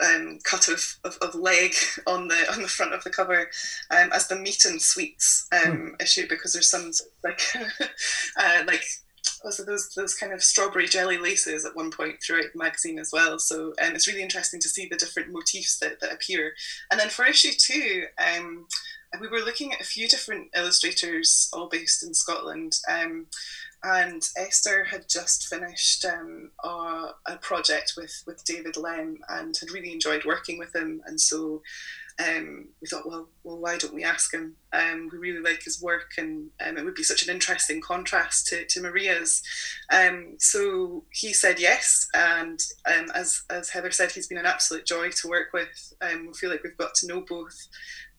um, 0.04 0.38
cut 0.44 0.68
of, 0.68 0.96
of, 1.04 1.16
of, 1.20 1.34
leg 1.34 1.74
on 2.06 2.28
the 2.28 2.52
on 2.52 2.62
the 2.62 2.68
front 2.68 2.92
of 2.92 3.04
the 3.04 3.10
cover 3.10 3.50
um, 3.90 4.10
as 4.12 4.28
the 4.28 4.36
meat 4.36 4.64
and 4.64 4.80
sweets 4.80 5.46
um, 5.52 5.72
hmm. 5.72 5.88
issue 6.00 6.26
because 6.28 6.52
there's 6.52 6.70
some 6.70 6.90
like 7.22 7.40
uh, 8.36 8.62
like 8.66 8.84
also 9.44 9.64
those 9.64 9.90
those 9.94 10.14
kind 10.14 10.32
of 10.32 10.42
strawberry 10.42 10.86
jelly 10.86 11.18
laces 11.18 11.64
at 11.64 11.76
one 11.76 11.90
point 11.90 12.22
throughout 12.22 12.52
the 12.52 12.58
magazine 12.58 12.98
as 12.98 13.10
well. 13.12 13.38
So 13.38 13.68
um, 13.82 13.94
it's 13.94 14.08
really 14.08 14.22
interesting 14.22 14.60
to 14.60 14.68
see 14.68 14.88
the 14.88 14.96
different 14.96 15.32
motifs 15.32 15.78
that, 15.78 16.00
that 16.00 16.12
appear. 16.12 16.52
And 16.90 16.98
then 16.98 17.08
for 17.08 17.24
issue 17.24 17.52
two, 17.56 18.04
um, 18.18 18.66
we 19.20 19.28
were 19.28 19.40
looking 19.40 19.72
at 19.72 19.80
a 19.80 19.84
few 19.84 20.08
different 20.08 20.48
illustrators, 20.54 21.50
all 21.52 21.68
based 21.68 22.02
in 22.02 22.14
Scotland. 22.14 22.78
Um, 22.88 23.26
and 23.84 24.28
Esther 24.36 24.84
had 24.84 25.08
just 25.08 25.48
finished 25.48 26.04
um, 26.04 26.52
a, 26.62 27.10
a, 27.26 27.36
project 27.40 27.94
with, 27.96 28.22
with 28.26 28.44
David 28.44 28.76
Lem 28.76 29.18
and 29.28 29.56
had 29.58 29.72
really 29.72 29.92
enjoyed 29.92 30.24
working 30.24 30.56
with 30.56 30.74
him. 30.74 31.02
And 31.04 31.20
so 31.20 31.62
um, 32.20 32.68
we 32.80 32.86
thought, 32.86 33.08
well, 33.08 33.28
well, 33.42 33.58
why 33.58 33.76
don't 33.76 33.94
we 33.94 34.04
ask 34.04 34.32
him? 34.32 34.54
Um, 34.72 35.08
we 35.10 35.18
really 35.18 35.40
like 35.40 35.62
his 35.62 35.82
work, 35.82 36.12
and 36.18 36.50
um, 36.64 36.76
it 36.76 36.84
would 36.84 36.94
be 36.94 37.02
such 37.02 37.26
an 37.26 37.34
interesting 37.34 37.80
contrast 37.80 38.46
to, 38.48 38.64
to 38.66 38.82
Maria's. 38.82 39.42
Um, 39.90 40.34
so 40.38 41.04
he 41.10 41.32
said 41.32 41.58
yes, 41.58 42.08
and 42.14 42.62
um, 42.86 43.10
as 43.14 43.42
as 43.50 43.70
Heather 43.70 43.90
said, 43.90 44.12
he's 44.12 44.28
been 44.28 44.38
an 44.38 44.46
absolute 44.46 44.86
joy 44.86 45.10
to 45.10 45.28
work 45.28 45.52
with. 45.52 45.94
We 46.02 46.32
feel 46.34 46.50
like 46.50 46.62
we've 46.62 46.76
got 46.76 46.94
to 46.96 47.06
know 47.06 47.22
both 47.22 47.68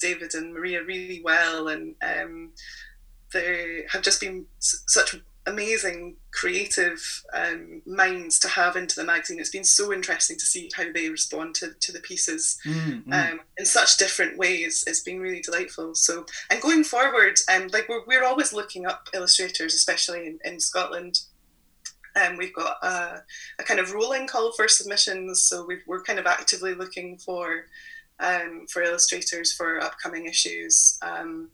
David 0.04 0.36
and 0.36 0.54
Maria 0.54 0.84
really 0.84 1.22
well, 1.24 1.70
and 1.70 1.96
they 3.34 3.86
have 3.92 4.04
just 4.04 4.22
been 4.22 4.46
such 4.60 5.16
amazing 5.46 6.16
creative 6.32 7.24
um, 7.34 7.82
minds 7.86 8.39
to 8.39 8.48
have 8.48 8.76
into 8.76 8.96
the 8.96 9.04
magazine. 9.04 9.39
It's 9.39 9.50
been 9.50 9.63
so 9.63 9.92
interesting 9.92 10.38
to 10.38 10.46
see 10.46 10.70
how 10.76 10.92
they 10.92 11.10
respond 11.10 11.56
to, 11.56 11.74
to 11.74 11.92
the 11.92 12.00
pieces 12.00 12.58
mm-hmm. 12.66 13.12
um, 13.12 13.42
in 13.58 13.66
such 13.66 13.98
different 13.98 14.38
ways. 14.38 14.84
It's 14.88 15.02
been 15.02 15.20
really 15.20 15.42
delightful. 15.42 15.96
So, 15.96 16.26
and 16.50 16.62
going 16.62 16.84
forward, 16.84 17.39
um, 17.54 17.68
like 17.74 17.89
we're, 17.89 18.06
we're 18.06 18.24
always 18.24 18.54
looking 18.54 18.86
up 18.86 19.10
illustrators, 19.13 19.74
especially 19.74 20.28
in, 20.28 20.39
in 20.46 20.60
Scotland. 20.60 21.22
Um, 22.16 22.38
we've 22.38 22.54
got 22.54 22.78
a, 22.84 23.24
a, 23.60 23.63
kind 23.63 23.80
of 23.80 23.92
rolling 23.92 24.28
call 24.28 24.52
for 24.52 24.68
submissions, 24.68 25.42
so 25.42 25.66
we 25.66 25.80
are 25.89 26.04
kind 26.04 26.20
of 26.20 26.28
actively 26.28 26.76
looking 26.76 27.18
for 27.18 27.66
um, 28.19 28.65
for 28.71 28.82
illustrators 28.82 29.54
for 29.54 29.82
upcoming 29.82 30.26
issues. 30.26 30.97
Um, 31.02 31.49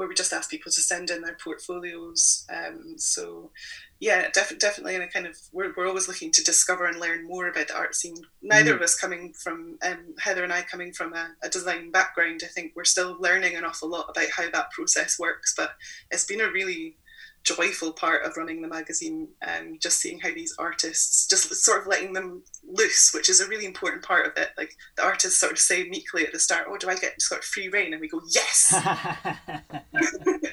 where 0.00 0.08
we 0.08 0.14
just 0.14 0.32
ask 0.32 0.48
people 0.48 0.72
to 0.72 0.80
send 0.80 1.10
in 1.10 1.20
their 1.20 1.36
portfolios. 1.44 2.46
Um, 2.50 2.94
so 2.96 3.50
yeah, 3.98 4.30
def- 4.32 4.58
definitely, 4.58 4.94
and 4.94 5.04
a 5.04 5.08
kind 5.08 5.26
of 5.26 5.36
we're, 5.52 5.74
we're 5.76 5.86
always 5.86 6.08
looking 6.08 6.32
to 6.32 6.42
discover 6.42 6.86
and 6.86 6.98
learn 6.98 7.28
more 7.28 7.48
about 7.48 7.68
the 7.68 7.76
art 7.76 7.94
scene. 7.94 8.16
Neither 8.40 8.72
mm. 8.72 8.76
of 8.76 8.80
us 8.80 8.98
coming 8.98 9.34
from 9.34 9.78
um, 9.82 10.14
Heather 10.18 10.42
and 10.42 10.54
I 10.54 10.62
coming 10.62 10.94
from 10.94 11.12
a, 11.12 11.32
a, 11.42 11.50
design 11.50 11.90
background. 11.90 12.40
I 12.42 12.46
think 12.46 12.72
we're 12.74 12.84
still 12.84 13.18
learning 13.20 13.56
an 13.56 13.64
awful 13.66 13.90
lot 13.90 14.08
about 14.08 14.30
how 14.30 14.50
that 14.50 14.70
process 14.70 15.18
works. 15.18 15.52
But 15.54 15.72
it's 16.10 16.24
been 16.24 16.40
a 16.40 16.50
really 16.50 16.96
joyful 17.42 17.92
part 17.92 18.24
of 18.24 18.36
running 18.36 18.62
the 18.62 18.68
magazine 18.68 19.28
and 19.40 19.68
um, 19.68 19.78
just 19.80 19.98
seeing 19.98 20.20
how 20.20 20.32
these 20.32 20.54
artists 20.58 21.26
just 21.26 21.52
sort 21.54 21.80
of 21.80 21.86
letting 21.86 22.12
them 22.12 22.42
loose 22.68 23.12
which 23.14 23.28
is 23.28 23.40
a 23.40 23.48
really 23.48 23.64
important 23.64 24.02
part 24.02 24.26
of 24.26 24.32
it. 24.36 24.50
Like 24.58 24.74
the 24.96 25.04
artists 25.04 25.40
sort 25.40 25.52
of 25.52 25.58
say 25.58 25.88
meekly 25.88 26.26
at 26.26 26.32
the 26.32 26.38
start 26.38 26.66
oh 26.68 26.76
do 26.76 26.88
i 26.88 26.96
get 26.96 27.20
sort 27.20 27.40
of 27.40 27.44
free 27.44 27.68
reign? 27.68 27.92
And 27.92 28.00
we 28.00 28.08
go 28.08 28.20
yes! 28.32 28.74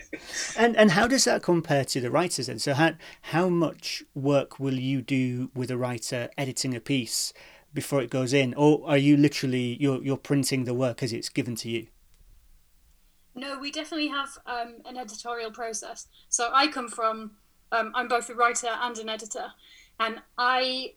And 0.57 0.75
and 0.75 0.91
how 0.91 1.07
does 1.07 1.25
that 1.25 1.43
compare 1.43 1.85
to 1.85 2.01
the 2.01 2.11
writers 2.11 2.47
then? 2.47 2.59
So 2.59 2.73
how 2.73 2.93
how 3.21 3.49
much 3.49 4.03
work 4.15 4.59
will 4.59 4.73
you 4.73 5.01
do 5.01 5.51
with 5.53 5.69
a 5.71 5.77
writer 5.77 6.29
editing 6.37 6.75
a 6.75 6.79
piece 6.79 7.33
before 7.73 8.01
it 8.01 8.09
goes 8.09 8.33
in? 8.33 8.53
Or 8.55 8.81
are 8.87 8.97
you 8.97 9.17
literally 9.17 9.77
you're 9.79 10.03
you're 10.03 10.17
printing 10.17 10.63
the 10.63 10.73
work 10.73 11.03
as 11.03 11.13
it's 11.13 11.29
given 11.29 11.55
to 11.57 11.69
you 11.69 11.87
no, 13.37 13.59
we 13.59 13.71
definitely 13.71 14.09
have 14.09 14.29
um, 14.45 14.75
an 14.85 14.97
editorial 14.97 15.51
process. 15.51 16.07
So 16.29 16.49
I 16.53 16.67
come 16.67 16.89
from, 16.89 17.31
um, 17.71 17.91
I'm 17.95 18.07
both 18.07 18.29
a 18.29 18.33
writer 18.33 18.69
and 18.69 18.97
an 18.97 19.09
editor, 19.09 19.53
and 19.99 20.21
I 20.37 20.93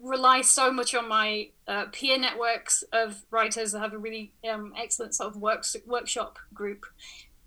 rely 0.00 0.40
so 0.40 0.72
much 0.72 0.94
on 0.94 1.08
my 1.08 1.48
uh, 1.68 1.86
peer 1.92 2.18
networks 2.18 2.82
of 2.92 3.22
writers 3.30 3.72
that 3.72 3.80
have 3.80 3.92
a 3.92 3.98
really 3.98 4.32
um, 4.48 4.72
excellent 4.78 5.14
sort 5.14 5.34
of 5.34 5.40
works, 5.40 5.76
workshop 5.86 6.38
group 6.52 6.86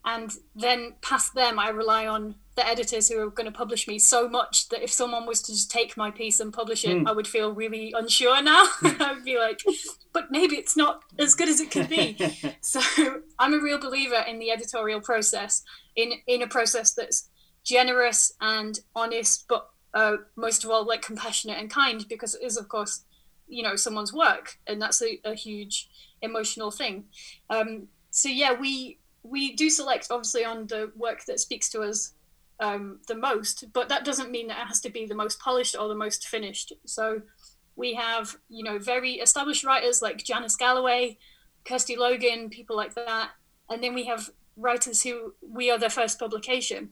and 0.05 0.37
then 0.55 0.93
past 1.01 1.33
them 1.33 1.57
i 1.57 1.69
rely 1.69 2.05
on 2.05 2.35
the 2.55 2.67
editors 2.67 3.09
who 3.09 3.19
are 3.19 3.29
going 3.29 3.45
to 3.45 3.57
publish 3.57 3.87
me 3.87 3.99
so 3.99 4.29
much 4.29 4.69
that 4.69 4.83
if 4.83 4.91
someone 4.91 5.25
was 5.25 5.41
to 5.41 5.51
just 5.51 5.69
take 5.69 5.97
my 5.97 6.09
piece 6.09 6.39
and 6.39 6.53
publish 6.53 6.85
it 6.85 6.97
mm. 6.97 7.07
i 7.07 7.11
would 7.11 7.27
feel 7.27 7.53
really 7.53 7.93
unsure 7.97 8.41
now. 8.41 8.65
I 8.83 9.13
would 9.13 9.25
be 9.25 9.37
like 9.37 9.61
but 10.13 10.31
maybe 10.31 10.55
it's 10.55 10.77
not 10.77 11.03
as 11.19 11.35
good 11.35 11.49
as 11.49 11.59
it 11.59 11.71
could 11.71 11.89
be. 11.89 12.17
So 12.61 12.81
i'm 13.39 13.53
a 13.53 13.59
real 13.59 13.79
believer 13.79 14.23
in 14.27 14.39
the 14.39 14.51
editorial 14.51 15.01
process 15.01 15.63
in 15.95 16.13
in 16.27 16.41
a 16.41 16.47
process 16.47 16.93
that's 16.93 17.29
generous 17.63 18.33
and 18.41 18.79
honest 18.95 19.45
but 19.47 19.69
uh, 19.93 20.17
most 20.35 20.65
of 20.65 20.69
all 20.69 20.85
like 20.85 21.01
compassionate 21.01 21.57
and 21.57 21.69
kind 21.69 22.05
because 22.09 22.35
it 22.35 22.43
is 22.43 22.57
of 22.57 22.67
course 22.67 23.05
you 23.47 23.63
know 23.63 23.75
someone's 23.75 24.13
work 24.13 24.57
and 24.67 24.81
that's 24.81 25.01
a, 25.01 25.19
a 25.23 25.33
huge 25.33 25.89
emotional 26.21 26.71
thing. 26.71 27.05
Um, 27.49 27.87
so 28.11 28.29
yeah 28.29 28.53
we 28.53 28.99
we 29.23 29.53
do 29.53 29.69
select 29.69 30.07
obviously 30.11 30.45
on 30.45 30.67
the 30.67 30.91
work 30.95 31.25
that 31.25 31.39
speaks 31.39 31.69
to 31.69 31.81
us 31.81 32.13
um, 32.59 32.99
the 33.07 33.15
most, 33.15 33.65
but 33.73 33.89
that 33.89 34.05
doesn't 34.05 34.31
mean 34.31 34.47
that 34.47 34.61
it 34.61 34.67
has 34.67 34.81
to 34.81 34.89
be 34.89 35.05
the 35.05 35.15
most 35.15 35.39
polished 35.39 35.75
or 35.77 35.87
the 35.87 35.95
most 35.95 36.27
finished. 36.27 36.73
So 36.85 37.21
we 37.75 37.93
have, 37.95 38.35
you 38.49 38.63
know, 38.63 38.79
very 38.79 39.13
established 39.13 39.63
writers 39.63 40.01
like 40.01 40.23
Janice 40.23 40.55
Galloway, 40.55 41.17
Kirsty 41.65 41.95
Logan, 41.95 42.49
people 42.49 42.75
like 42.75 42.93
that, 42.95 43.31
and 43.69 43.83
then 43.83 43.93
we 43.93 44.05
have 44.05 44.29
writers 44.55 45.03
who 45.03 45.33
we 45.41 45.69
are 45.69 45.77
their 45.77 45.89
first 45.89 46.19
publication. 46.19 46.89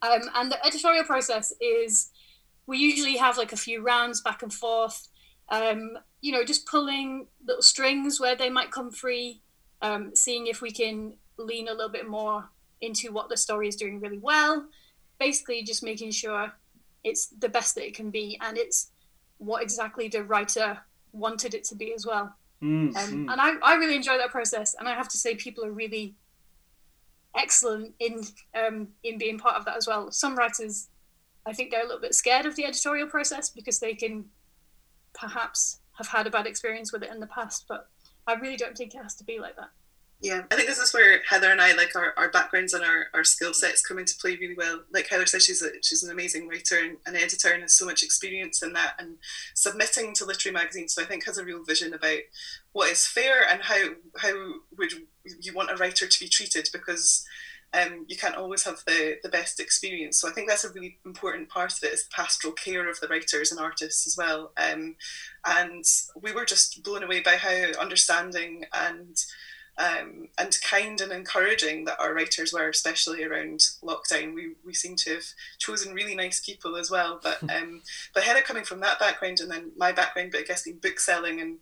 Um, 0.00 0.22
and 0.34 0.50
the 0.50 0.64
editorial 0.64 1.04
process 1.04 1.52
is 1.60 2.10
we 2.66 2.78
usually 2.78 3.16
have 3.16 3.36
like 3.36 3.52
a 3.52 3.56
few 3.56 3.82
rounds 3.82 4.20
back 4.20 4.42
and 4.42 4.52
forth, 4.52 5.08
um, 5.48 5.98
you 6.20 6.32
know, 6.32 6.44
just 6.44 6.66
pulling 6.66 7.26
little 7.46 7.62
strings 7.62 8.20
where 8.20 8.36
they 8.36 8.48
might 8.48 8.70
come 8.70 8.90
free, 8.90 9.42
um, 9.80 10.14
seeing 10.14 10.46
if 10.46 10.62
we 10.62 10.70
can 10.70 11.14
lean 11.36 11.68
a 11.68 11.72
little 11.72 11.90
bit 11.90 12.08
more 12.08 12.48
into 12.82 13.12
what 13.12 13.28
the 13.28 13.36
story 13.36 13.68
is 13.68 13.76
doing 13.76 14.00
really 14.00 14.18
well. 14.18 14.66
Basically, 15.18 15.62
just 15.62 15.82
making 15.82 16.10
sure 16.10 16.52
it's 17.04 17.28
the 17.28 17.48
best 17.48 17.74
that 17.76 17.86
it 17.86 17.94
can 17.94 18.10
be 18.10 18.38
and 18.42 18.58
it's 18.58 18.90
what 19.38 19.62
exactly 19.62 20.08
the 20.08 20.22
writer 20.22 20.78
wanted 21.12 21.54
it 21.54 21.64
to 21.64 21.74
be 21.74 21.92
as 21.94 22.06
well. 22.06 22.34
Mm, 22.62 22.96
um, 22.96 23.28
And 23.28 23.40
I, 23.40 23.54
I 23.62 23.74
really 23.74 23.96
enjoy 23.96 24.18
that 24.18 24.30
process. 24.30 24.74
And 24.78 24.88
I 24.88 24.94
have 24.94 25.08
to 25.08 25.18
say, 25.18 25.34
people 25.34 25.64
are 25.64 25.72
really 25.72 26.14
excellent 27.34 27.94
in 27.98 28.22
um, 28.54 28.88
in 29.02 29.18
being 29.18 29.38
part 29.38 29.56
of 29.56 29.64
that 29.64 29.76
as 29.76 29.86
well. 29.86 30.10
Some 30.12 30.36
writers, 30.36 30.88
I 31.46 31.52
think 31.52 31.70
they're 31.70 31.82
a 31.82 31.86
little 31.86 32.00
bit 32.00 32.14
scared 32.14 32.46
of 32.46 32.56
the 32.56 32.64
editorial 32.64 33.08
process 33.08 33.50
because 33.50 33.78
they 33.80 33.94
can 33.94 34.26
perhaps 35.12 35.80
have 35.98 36.08
had 36.08 36.26
a 36.26 36.30
bad 36.30 36.46
experience 36.46 36.92
with 36.92 37.02
it 37.02 37.10
in 37.10 37.20
the 37.20 37.26
past. 37.26 37.64
But 37.68 37.88
I 38.26 38.34
really 38.34 38.56
don't 38.56 38.76
think 38.76 38.94
it 38.94 39.02
has 39.02 39.16
to 39.16 39.24
be 39.24 39.40
like 39.40 39.56
that. 39.56 39.70
Yeah, 40.22 40.42
I 40.52 40.54
think 40.54 40.68
this 40.68 40.78
is 40.78 40.94
where 40.94 41.20
Heather 41.28 41.50
and 41.50 41.60
I 41.60 41.74
like 41.74 41.96
our, 41.96 42.14
our 42.16 42.30
backgrounds 42.30 42.74
and 42.74 42.84
our, 42.84 43.06
our 43.12 43.24
skill 43.24 43.52
sets 43.52 43.84
come 43.84 43.98
into 43.98 44.14
play 44.20 44.36
really 44.36 44.54
well. 44.54 44.82
Like 44.94 45.08
Heather 45.08 45.26
says, 45.26 45.44
she's 45.44 45.62
a, 45.62 45.70
she's 45.82 46.04
an 46.04 46.12
amazing 46.12 46.46
writer 46.46 46.78
and 46.78 46.96
an 47.06 47.16
editor 47.16 47.50
and 47.50 47.62
has 47.62 47.74
so 47.74 47.86
much 47.86 48.04
experience 48.04 48.62
in 48.62 48.72
that 48.74 48.94
and 49.00 49.16
submitting 49.54 50.14
to 50.14 50.24
literary 50.24 50.54
magazines. 50.54 50.94
So 50.94 51.02
I 51.02 51.06
think 51.06 51.26
has 51.26 51.38
a 51.38 51.44
real 51.44 51.64
vision 51.64 51.92
about 51.92 52.20
what 52.70 52.92
is 52.92 53.04
fair 53.04 53.42
and 53.50 53.62
how 53.62 53.82
how 54.18 54.32
would 54.78 54.92
you 55.40 55.54
want 55.54 55.72
a 55.72 55.76
writer 55.76 56.06
to 56.06 56.20
be 56.20 56.28
treated 56.28 56.68
because 56.72 57.26
um, 57.74 58.04
you 58.06 58.16
can't 58.16 58.36
always 58.36 58.64
have 58.64 58.82
the, 58.86 59.18
the 59.24 59.28
best 59.28 59.58
experience. 59.58 60.20
So 60.20 60.28
I 60.28 60.32
think 60.32 60.48
that's 60.48 60.64
a 60.64 60.70
really 60.70 60.98
important 61.04 61.48
part 61.48 61.72
of 61.72 61.82
it 61.82 61.92
is 61.92 62.04
the 62.04 62.14
pastoral 62.14 62.52
care 62.52 62.88
of 62.88 63.00
the 63.00 63.08
writers 63.08 63.50
and 63.50 63.58
artists 63.58 64.06
as 64.06 64.16
well. 64.16 64.52
Um, 64.56 64.96
and 65.44 65.84
we 66.20 66.32
were 66.32 66.44
just 66.44 66.84
blown 66.84 67.02
away 67.02 67.20
by 67.20 67.36
how 67.36 67.80
understanding 67.80 68.66
and 68.72 69.16
um, 69.78 70.28
and 70.38 70.56
kind 70.62 71.00
and 71.00 71.12
encouraging 71.12 71.84
that 71.86 72.00
our 72.00 72.14
writers 72.14 72.52
were, 72.52 72.68
especially 72.68 73.24
around 73.24 73.60
lockdown. 73.82 74.34
We, 74.34 74.54
we 74.64 74.74
seem 74.74 74.96
to 74.96 75.14
have 75.14 75.24
chosen 75.58 75.94
really 75.94 76.14
nice 76.14 76.40
people 76.40 76.76
as 76.76 76.90
well. 76.90 77.20
But 77.22 77.42
um, 77.50 77.82
but 78.14 78.22
Heather 78.22 78.42
coming 78.42 78.64
from 78.64 78.80
that 78.80 78.98
background 78.98 79.40
and 79.40 79.50
then 79.50 79.72
my 79.76 79.92
background, 79.92 80.32
but 80.32 80.40
I 80.40 80.44
guess 80.44 80.66
in 80.66 80.78
book 80.78 81.00
selling 81.00 81.40
and 81.40 81.58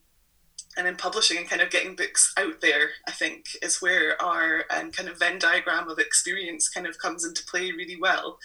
and 0.76 0.86
in 0.86 0.96
publishing 0.96 1.36
and 1.36 1.48
kind 1.48 1.60
of 1.62 1.70
getting 1.70 1.96
books 1.96 2.32
out 2.36 2.60
there, 2.60 2.90
I 3.06 3.10
think 3.10 3.46
is 3.60 3.82
where 3.82 4.20
our 4.22 4.64
um, 4.70 4.92
kind 4.92 5.08
of 5.08 5.18
Venn 5.18 5.38
diagram 5.38 5.88
of 5.88 5.98
experience 5.98 6.68
kind 6.68 6.86
of 6.86 6.98
comes 6.98 7.24
into 7.24 7.44
play 7.44 7.72
really 7.72 7.96
well. 8.00 8.38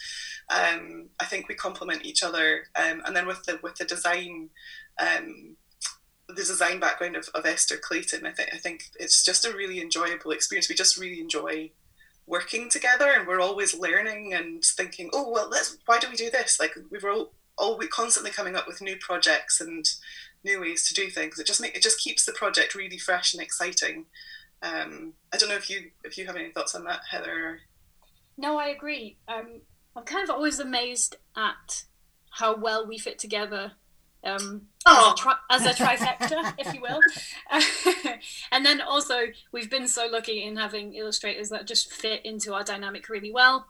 Um, 0.50 1.06
I 1.20 1.24
think 1.24 1.48
we 1.48 1.54
complement 1.54 2.04
each 2.04 2.24
other, 2.24 2.64
um, 2.74 3.02
and 3.06 3.14
then 3.14 3.26
with 3.26 3.44
the 3.44 3.60
with 3.62 3.76
the 3.76 3.84
design 3.84 4.50
um, 5.00 5.56
the 6.28 6.34
design 6.34 6.80
background 6.80 7.16
of, 7.16 7.28
of 7.34 7.46
Esther 7.46 7.76
Clayton, 7.76 8.26
I 8.26 8.32
think 8.32 8.50
I 8.52 8.56
think 8.56 8.90
it's 8.98 9.24
just 9.24 9.46
a 9.46 9.56
really 9.56 9.80
enjoyable 9.80 10.32
experience. 10.32 10.68
We 10.68 10.74
just 10.74 10.98
really 10.98 11.20
enjoy 11.20 11.70
working 12.26 12.68
together, 12.68 13.10
and 13.10 13.26
we're 13.26 13.40
always 13.40 13.78
learning 13.78 14.34
and 14.34 14.64
thinking, 14.64 15.10
oh 15.12 15.30
well, 15.30 15.48
let's 15.48 15.78
why 15.86 15.98
do 15.98 16.08
we 16.10 16.16
do 16.16 16.30
this? 16.30 16.58
Like 16.58 16.74
we 16.90 16.98
are 16.98 17.10
all 17.10 17.32
always 17.58 17.88
constantly 17.88 18.30
coming 18.30 18.54
up 18.54 18.66
with 18.66 18.82
new 18.82 18.96
projects 18.96 19.60
and 19.60 19.88
new 20.44 20.60
ways 20.60 20.86
to 20.88 20.94
do 20.94 21.10
things. 21.10 21.38
It 21.38 21.46
just 21.46 21.60
make 21.60 21.76
it 21.76 21.82
just 21.82 22.00
keeps 22.00 22.24
the 22.24 22.32
project 22.32 22.74
really 22.74 22.98
fresh 22.98 23.32
and 23.32 23.42
exciting. 23.42 24.06
Um, 24.62 25.12
I 25.32 25.36
don't 25.36 25.48
know 25.48 25.56
if 25.56 25.70
you 25.70 25.90
if 26.04 26.18
you 26.18 26.26
have 26.26 26.36
any 26.36 26.50
thoughts 26.50 26.74
on 26.74 26.84
that, 26.84 27.00
Heather. 27.10 27.60
No, 28.36 28.58
I 28.58 28.68
agree. 28.68 29.16
Um, 29.28 29.60
I'm 29.94 30.04
kind 30.04 30.24
of 30.24 30.30
always 30.30 30.58
amazed 30.58 31.16
at 31.36 31.84
how 32.30 32.54
well 32.56 32.86
we 32.86 32.98
fit 32.98 33.18
together 33.18 33.72
um, 34.26 34.62
oh. 34.84 35.14
as, 35.50 35.64
a 35.64 35.72
tri- 35.74 35.94
as, 35.98 36.00
a 36.00 36.06
trifecta, 36.26 36.54
if 36.58 36.74
you 36.74 36.80
will. 36.80 37.00
and 38.52 38.66
then 38.66 38.80
also, 38.80 39.26
we've 39.52 39.70
been 39.70 39.88
so 39.88 40.06
lucky 40.06 40.42
in 40.42 40.56
having 40.56 40.94
illustrators 40.94 41.48
that 41.50 41.66
just 41.66 41.92
fit 41.92 42.24
into 42.24 42.54
our 42.54 42.64
dynamic 42.64 43.08
really 43.08 43.32
well 43.32 43.66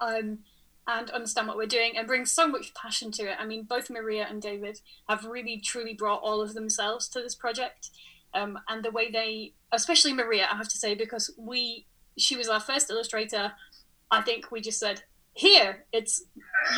um, 0.00 0.38
and 0.86 1.10
understand 1.10 1.48
what 1.48 1.56
we're 1.56 1.66
doing 1.66 1.96
and 1.96 2.06
bring 2.06 2.24
so 2.24 2.46
much 2.46 2.74
passion 2.74 3.10
to 3.12 3.30
it. 3.30 3.36
I 3.38 3.46
mean, 3.46 3.64
both 3.64 3.90
Maria 3.90 4.26
and 4.28 4.40
David 4.40 4.80
have 5.08 5.24
really, 5.24 5.58
truly 5.58 5.94
brought 5.94 6.22
all 6.22 6.40
of 6.40 6.54
themselves 6.54 7.08
to 7.08 7.20
this 7.20 7.34
project. 7.34 7.90
Um, 8.34 8.58
and 8.68 8.84
the 8.84 8.90
way 8.90 9.10
they, 9.10 9.54
especially 9.72 10.12
Maria, 10.12 10.46
I 10.50 10.56
have 10.56 10.68
to 10.68 10.78
say, 10.78 10.94
because 10.94 11.32
we, 11.38 11.86
she 12.18 12.36
was 12.36 12.48
our 12.48 12.60
first 12.60 12.90
illustrator. 12.90 13.52
I 14.10 14.22
think 14.22 14.50
we 14.50 14.60
just 14.60 14.78
said, 14.78 15.02
here 15.36 15.84
it's 15.92 16.24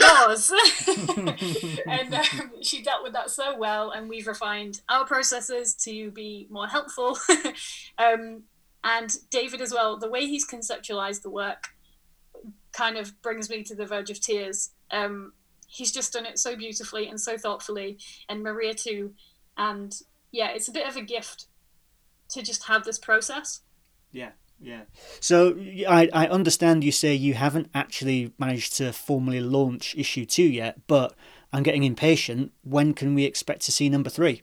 yours. 0.00 0.52
And 1.86 2.12
um, 2.12 2.52
she 2.60 2.82
dealt 2.82 3.04
with 3.04 3.12
that 3.12 3.30
so 3.30 3.56
well 3.56 3.90
and 3.90 4.08
we've 4.08 4.26
refined 4.26 4.82
our 4.88 5.06
processes 5.06 5.74
to 5.84 6.10
be 6.10 6.48
more 6.50 6.66
helpful. 6.66 7.18
Um, 7.98 8.44
and 8.84 9.10
david 9.30 9.60
as 9.60 9.72
well 9.72 9.98
the 9.98 10.08
way 10.08 10.20
he's 10.26 10.46
conceptualized 10.46 11.22
the 11.22 11.30
work 11.30 11.70
kind 12.72 12.96
of 12.96 13.20
brings 13.22 13.50
me 13.50 13.64
to 13.64 13.74
the 13.74 13.86
verge 13.86 14.10
of 14.10 14.20
tears. 14.20 14.70
Um, 14.92 15.32
he's 15.66 15.90
just 15.90 16.12
done 16.12 16.26
it 16.26 16.38
so 16.38 16.54
beautifully 16.54 17.08
and 17.08 17.20
so 17.20 17.36
thoughtfully 17.36 17.98
and 18.28 18.42
maria 18.42 18.74
too. 18.74 19.14
And 19.56 19.94
yeah 20.32 20.50
it's 20.50 20.68
a 20.68 20.72
bit 20.72 20.88
of 20.88 20.96
a 20.96 21.02
gift 21.02 21.46
to 22.30 22.42
just 22.42 22.66
have 22.66 22.84
this 22.84 22.98
process. 22.98 23.60
Yeah 24.10 24.30
yeah. 24.60 24.82
So 25.20 25.56
I, 25.88 26.08
I 26.12 26.26
understand 26.26 26.84
you 26.84 26.92
say 26.92 27.14
you 27.14 27.34
haven't 27.34 27.70
actually 27.74 28.32
managed 28.38 28.76
to 28.78 28.92
formally 28.92 29.40
launch 29.40 29.94
issue 29.96 30.24
two 30.24 30.42
yet, 30.42 30.86
but 30.86 31.14
I'm 31.52 31.62
getting 31.62 31.84
impatient. 31.84 32.52
When 32.62 32.92
can 32.94 33.14
we 33.14 33.24
expect 33.24 33.62
to 33.62 33.72
see 33.72 33.88
number 33.88 34.10
three? 34.10 34.42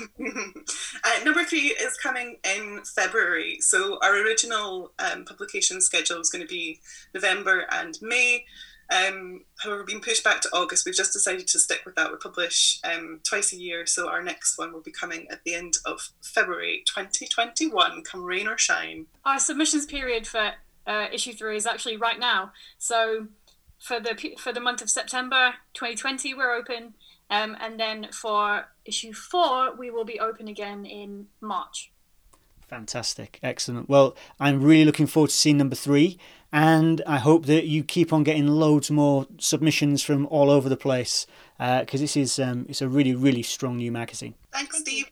uh, 0.20 1.24
number 1.24 1.44
three 1.44 1.74
is 1.80 1.96
coming 1.96 2.36
in 2.44 2.80
February. 2.94 3.58
So 3.60 3.98
our 4.02 4.14
original 4.14 4.92
um, 4.98 5.24
publication 5.24 5.80
schedule 5.80 6.18
was 6.18 6.30
going 6.30 6.42
to 6.42 6.48
be 6.48 6.80
November 7.14 7.66
and 7.70 7.98
May. 8.00 8.44
Um, 8.90 9.44
however, 9.58 9.84
being 9.84 10.00
pushed 10.00 10.24
back 10.24 10.40
to 10.42 10.48
August, 10.52 10.86
we've 10.86 10.94
just 10.94 11.12
decided 11.12 11.46
to 11.48 11.58
stick 11.58 11.82
with 11.84 11.94
that. 11.96 12.10
We 12.10 12.16
publish 12.16 12.80
um, 12.84 13.20
twice 13.22 13.52
a 13.52 13.56
year, 13.56 13.84
so 13.84 14.08
our 14.08 14.22
next 14.22 14.56
one 14.56 14.72
will 14.72 14.80
be 14.80 14.90
coming 14.90 15.26
at 15.30 15.44
the 15.44 15.54
end 15.54 15.74
of 15.84 16.10
February 16.22 16.82
2021, 16.86 18.02
come 18.02 18.24
rain 18.24 18.48
or 18.48 18.56
shine. 18.56 19.06
Our 19.26 19.38
submissions 19.38 19.84
period 19.84 20.26
for 20.26 20.52
uh, 20.86 21.06
issue 21.12 21.34
three 21.34 21.56
is 21.56 21.66
actually 21.66 21.98
right 21.98 22.18
now. 22.18 22.52
So 22.78 23.28
for 23.78 24.00
the 24.00 24.36
for 24.38 24.52
the 24.52 24.60
month 24.60 24.80
of 24.80 24.90
September 24.90 25.54
2020, 25.74 26.34
we're 26.34 26.54
open, 26.54 26.94
um, 27.30 27.56
and 27.60 27.78
then 27.78 28.08
for 28.12 28.68
issue 28.86 29.12
four, 29.12 29.74
we 29.76 29.90
will 29.90 30.04
be 30.04 30.18
open 30.18 30.48
again 30.48 30.86
in 30.86 31.26
March. 31.40 31.92
Fantastic, 32.68 33.38
excellent. 33.42 33.88
Well, 33.88 34.14
I'm 34.38 34.62
really 34.62 34.84
looking 34.84 35.06
forward 35.06 35.30
to 35.30 35.36
seeing 35.36 35.56
number 35.56 35.76
three, 35.76 36.18
and 36.52 37.02
I 37.06 37.18
hope 37.18 37.46
that 37.46 37.66
you 37.66 37.84
keep 37.84 38.12
on 38.12 38.24
getting 38.24 38.46
loads 38.46 38.90
more 38.90 39.26
submissions 39.38 40.02
from 40.02 40.26
all 40.26 40.50
over 40.50 40.68
the 40.68 40.76
place 40.76 41.26
because 41.58 42.00
uh, 42.00 42.04
this 42.04 42.16
is 42.16 42.38
um, 42.38 42.66
it's 42.68 42.82
a 42.82 42.88
really 42.88 43.14
really 43.14 43.42
strong 43.42 43.76
new 43.76 43.92
magazine. 43.92 44.34
Thanks, 44.52 44.78
Steve. 44.78 45.10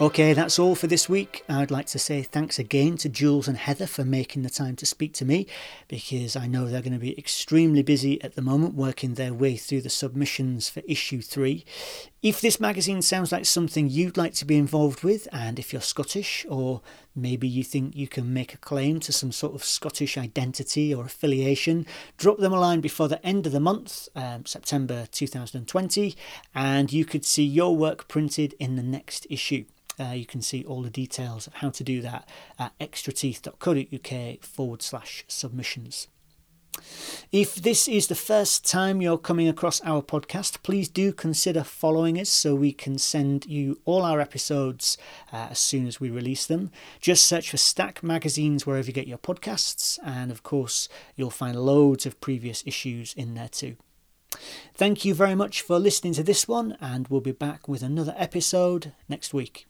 Okay, 0.00 0.32
that's 0.32 0.58
all 0.58 0.74
for 0.74 0.88
this 0.88 1.08
week. 1.08 1.44
I'd 1.48 1.70
like 1.70 1.86
to 1.86 1.98
say 1.98 2.22
thanks 2.22 2.58
again 2.58 2.96
to 2.96 3.08
Jules 3.08 3.46
and 3.46 3.56
Heather 3.56 3.86
for 3.86 4.04
making 4.04 4.42
the 4.42 4.50
time 4.50 4.74
to 4.76 4.86
speak 4.86 5.12
to 5.14 5.24
me 5.24 5.46
because 5.86 6.34
I 6.34 6.48
know 6.48 6.66
they're 6.66 6.82
going 6.82 6.94
to 6.94 6.98
be 6.98 7.16
extremely 7.16 7.82
busy 7.82 8.20
at 8.22 8.34
the 8.34 8.42
moment 8.42 8.74
working 8.74 9.14
their 9.14 9.34
way 9.34 9.56
through 9.56 9.82
the 9.82 9.90
submissions 9.90 10.68
for 10.68 10.82
issue 10.88 11.20
three. 11.20 11.64
If 12.20 12.40
this 12.40 12.58
magazine 12.58 13.02
sounds 13.02 13.30
like 13.30 13.44
something 13.44 13.88
you'd 13.88 14.16
like 14.16 14.34
to 14.34 14.44
be 14.44 14.56
involved 14.56 15.04
with, 15.04 15.28
and 15.30 15.58
if 15.58 15.72
you're 15.72 15.82
Scottish, 15.82 16.46
or 16.48 16.80
maybe 17.14 17.46
you 17.48 17.62
think 17.62 17.94
you 17.94 18.08
can 18.08 18.32
make 18.32 18.54
a 18.54 18.58
claim 18.58 19.00
to 19.00 19.12
some 19.12 19.32
sort 19.32 19.54
of 19.54 19.64
Scottish 19.64 20.16
identity 20.16 20.94
or 20.94 21.04
affiliation, 21.04 21.86
drop 22.16 22.38
them 22.38 22.52
a 22.52 22.60
line 22.60 22.80
before 22.80 23.08
the 23.08 23.24
end 23.24 23.46
of 23.46 23.52
the 23.52 23.60
month, 23.60 24.08
um, 24.14 24.46
September 24.46 25.06
2020, 25.10 26.14
and 26.54 26.92
you 26.92 27.04
could 27.04 27.24
see 27.24 27.44
your 27.44 27.76
work 27.76 28.08
printed 28.08 28.54
in 28.58 28.76
the 28.76 28.82
next 28.82 29.26
issue. 29.30 29.64
Uh, 30.00 30.12
you 30.12 30.26
can 30.26 30.40
see 30.40 30.64
all 30.64 30.82
the 30.82 30.90
details 30.90 31.46
of 31.46 31.54
how 31.54 31.70
to 31.70 31.84
do 31.84 32.00
that 32.00 32.28
at 32.58 32.76
extrateeth.co.uk 32.78 34.42
forward 34.44 34.82
slash 34.82 35.24
submissions. 35.28 36.08
If 37.30 37.54
this 37.54 37.88
is 37.88 38.08
the 38.08 38.14
first 38.14 38.68
time 38.68 39.00
you're 39.00 39.16
coming 39.16 39.48
across 39.48 39.80
our 39.82 40.02
podcast, 40.02 40.62
please 40.62 40.88
do 40.88 41.12
consider 41.12 41.64
following 41.64 42.20
us 42.20 42.28
so 42.28 42.54
we 42.54 42.72
can 42.72 42.98
send 42.98 43.46
you 43.46 43.80
all 43.84 44.02
our 44.02 44.20
episodes 44.20 44.98
uh, 45.32 45.48
as 45.50 45.58
soon 45.58 45.86
as 45.86 46.00
we 46.00 46.10
release 46.10 46.46
them. 46.46 46.70
Just 47.00 47.24
search 47.24 47.50
for 47.50 47.56
Stack 47.56 48.02
Magazines 48.02 48.66
wherever 48.66 48.86
you 48.86 48.92
get 48.92 49.06
your 49.06 49.18
podcasts, 49.18 49.98
and 50.04 50.30
of 50.30 50.42
course, 50.42 50.88
you'll 51.16 51.30
find 51.30 51.58
loads 51.58 52.04
of 52.04 52.20
previous 52.20 52.62
issues 52.66 53.14
in 53.14 53.34
there 53.34 53.48
too. 53.48 53.76
Thank 54.74 55.04
you 55.04 55.14
very 55.14 55.34
much 55.34 55.62
for 55.62 55.78
listening 55.78 56.14
to 56.14 56.22
this 56.22 56.48
one, 56.48 56.76
and 56.80 57.08
we'll 57.08 57.20
be 57.20 57.32
back 57.32 57.68
with 57.68 57.82
another 57.82 58.14
episode 58.16 58.92
next 59.08 59.32
week. 59.32 59.66